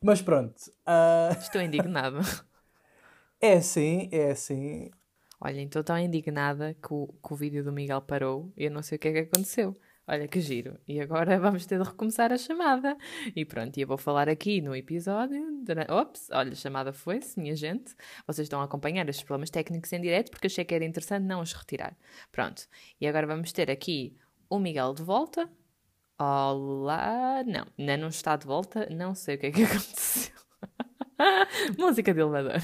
Mas 0.00 0.22
pronto. 0.22 0.54
Uh... 0.86 1.34
Estou 1.42 1.60
indignada. 1.60 2.20
é 3.40 3.54
assim, 3.54 4.08
é 4.12 4.30
assim. 4.30 4.90
Olha, 5.40 5.60
então 5.60 5.80
estou 5.80 5.96
indignada 5.96 6.74
que 6.74 6.92
o, 6.92 7.06
que 7.24 7.32
o 7.32 7.36
vídeo 7.36 7.62
do 7.62 7.72
Miguel 7.72 8.00
parou 8.00 8.52
e 8.56 8.64
eu 8.64 8.70
não 8.70 8.82
sei 8.82 8.96
o 8.96 8.98
que 8.98 9.08
é 9.08 9.12
que 9.12 9.18
aconteceu. 9.20 9.76
Olha 10.10 10.26
que 10.26 10.40
giro. 10.40 10.80
E 10.88 10.98
agora 11.00 11.38
vamos 11.38 11.66
ter 11.66 11.78
de 11.78 11.84
recomeçar 11.84 12.32
a 12.32 12.38
chamada. 12.38 12.96
E 13.36 13.44
pronto, 13.44 13.76
e 13.76 13.82
eu 13.82 13.86
vou 13.86 13.98
falar 13.98 14.26
aqui 14.26 14.62
no 14.62 14.74
episódio. 14.74 15.38
Ops, 15.90 16.30
olha, 16.32 16.52
a 16.52 16.54
chamada 16.54 16.94
foi-se, 16.94 17.38
minha 17.38 17.54
gente. 17.54 17.94
Vocês 18.26 18.46
estão 18.46 18.62
a 18.62 18.64
acompanhar 18.64 19.06
estes 19.06 19.22
problemas 19.22 19.50
técnicos 19.50 19.92
em 19.92 20.00
direto 20.00 20.30
porque 20.30 20.46
achei 20.46 20.64
que 20.64 20.74
era 20.74 20.84
interessante 20.84 21.24
não 21.24 21.42
os 21.42 21.52
retirar. 21.52 21.94
Pronto. 22.32 22.66
E 22.98 23.06
agora 23.06 23.26
vamos 23.26 23.52
ter 23.52 23.70
aqui 23.70 24.16
o 24.48 24.58
Miguel 24.58 24.94
de 24.94 25.02
volta. 25.02 25.46
Olá. 26.18 27.44
Não, 27.46 27.66
ainda 27.78 27.98
não 27.98 28.08
está 28.08 28.34
de 28.34 28.46
volta. 28.46 28.88
Não 28.90 29.14
sei 29.14 29.36
o 29.36 29.38
que 29.38 29.46
é 29.46 29.50
que 29.50 29.62
aconteceu. 29.62 30.34
Música 31.78 32.14
de 32.14 32.20
elevador. 32.20 32.62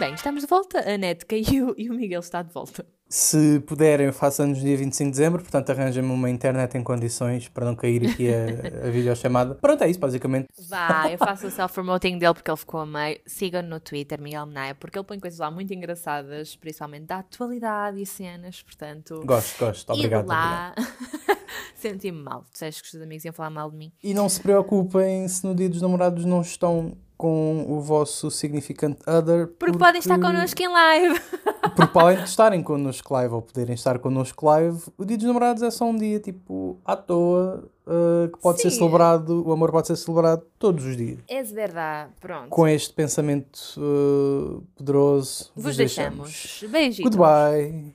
Bem, 0.00 0.14
estamos 0.14 0.42
de 0.42 0.48
volta. 0.48 0.80
A 0.92 0.98
net 0.98 1.24
caiu 1.24 1.72
e 1.78 1.88
o 1.88 1.94
Miguel 1.94 2.20
está 2.20 2.42
de 2.42 2.52
volta. 2.52 2.84
Se 3.08 3.60
puderem, 3.60 4.12
façam-nos 4.12 4.60
dia 4.60 4.76
25 4.76 5.06
de 5.06 5.10
dezembro, 5.12 5.40
portanto 5.40 5.70
arranjem-me 5.70 6.10
uma 6.12 6.28
internet 6.28 6.76
em 6.76 6.82
condições 6.82 7.48
para 7.48 7.64
não 7.64 7.74
cair 7.74 8.06
aqui 8.06 8.28
a, 8.28 8.86
a 8.86 8.90
videochamada. 8.92 9.54
Pronto, 9.54 9.82
é 9.82 9.88
isso, 9.88 9.98
basicamente. 9.98 10.48
Vá, 10.68 11.10
eu 11.10 11.16
faço 11.16 11.46
o 11.46 11.50
self-promoting 11.50 12.18
dele 12.18 12.34
porque 12.34 12.50
ele 12.50 12.56
ficou 12.58 12.80
a 12.80 12.86
meio. 12.86 13.18
Sigam 13.26 13.62
no 13.62 13.80
Twitter, 13.80 14.20
Miguel 14.20 14.44
Menaia, 14.44 14.74
porque 14.74 14.98
ele 14.98 15.06
põe 15.06 15.18
coisas 15.18 15.38
lá 15.38 15.50
muito 15.50 15.72
engraçadas, 15.72 16.54
principalmente 16.56 17.06
da 17.06 17.20
atualidade 17.20 18.00
e 18.00 18.04
cenas, 18.04 18.62
portanto... 18.62 19.22
Gosto, 19.24 19.58
gosto, 19.58 19.90
obrigado. 19.90 20.26
E 20.26 20.28
lá... 20.28 20.74
Senti-me 21.74 22.20
mal. 22.20 22.44
Disseste 22.52 22.82
que 22.82 22.96
os 22.96 23.02
amigos 23.02 23.24
iam 23.24 23.32
falar 23.32 23.50
mal 23.50 23.70
de 23.70 23.76
mim. 23.76 23.92
E 24.02 24.12
não 24.12 24.28
se 24.28 24.40
preocupem 24.40 25.26
se 25.28 25.46
no 25.46 25.54
dia 25.54 25.68
dos 25.68 25.80
namorados 25.80 26.24
não 26.24 26.42
estão 26.42 26.96
com 27.18 27.66
o 27.68 27.80
vosso 27.80 28.30
significant 28.30 28.96
other. 29.06 29.48
Porque, 29.48 29.72
porque... 29.72 29.78
podem 29.78 29.98
estar 29.98 30.18
connosco 30.20 30.62
em 30.62 30.68
live. 30.68 31.20
Porque 31.74 32.16
de 32.16 32.24
estarem 32.24 32.62
connosco 32.62 33.12
live 33.14 33.34
ou 33.34 33.42
poderem 33.42 33.74
estar 33.74 33.98
connosco 33.98 34.46
live, 34.46 34.80
o 34.96 35.04
dia 35.04 35.16
dos 35.16 35.26
namorados 35.26 35.62
é 35.62 35.70
só 35.70 35.84
um 35.84 35.96
dia 35.96 36.18
tipo 36.18 36.76
à 36.84 36.96
toa 36.96 37.68
uh, 37.86 38.28
que 38.28 38.38
pode 38.40 38.60
Sim. 38.60 38.70
ser 38.70 38.76
celebrado, 38.78 39.46
o 39.46 39.52
amor 39.52 39.70
pode 39.70 39.86
ser 39.86 39.96
celebrado 39.96 40.42
todos 40.58 40.84
os 40.84 40.96
dias. 40.96 41.18
É 41.28 41.42
verdade, 41.42 42.10
pronto. 42.20 42.48
Com 42.48 42.66
este 42.66 42.92
pensamento 42.94 43.60
uh, 43.76 44.62
poderoso, 44.76 45.52
vos, 45.54 45.64
vos 45.64 45.76
deixamos. 45.76 46.30
deixamos. 46.30 46.72
Beijinhos. 46.72 47.10
Goodbye. 47.10 47.94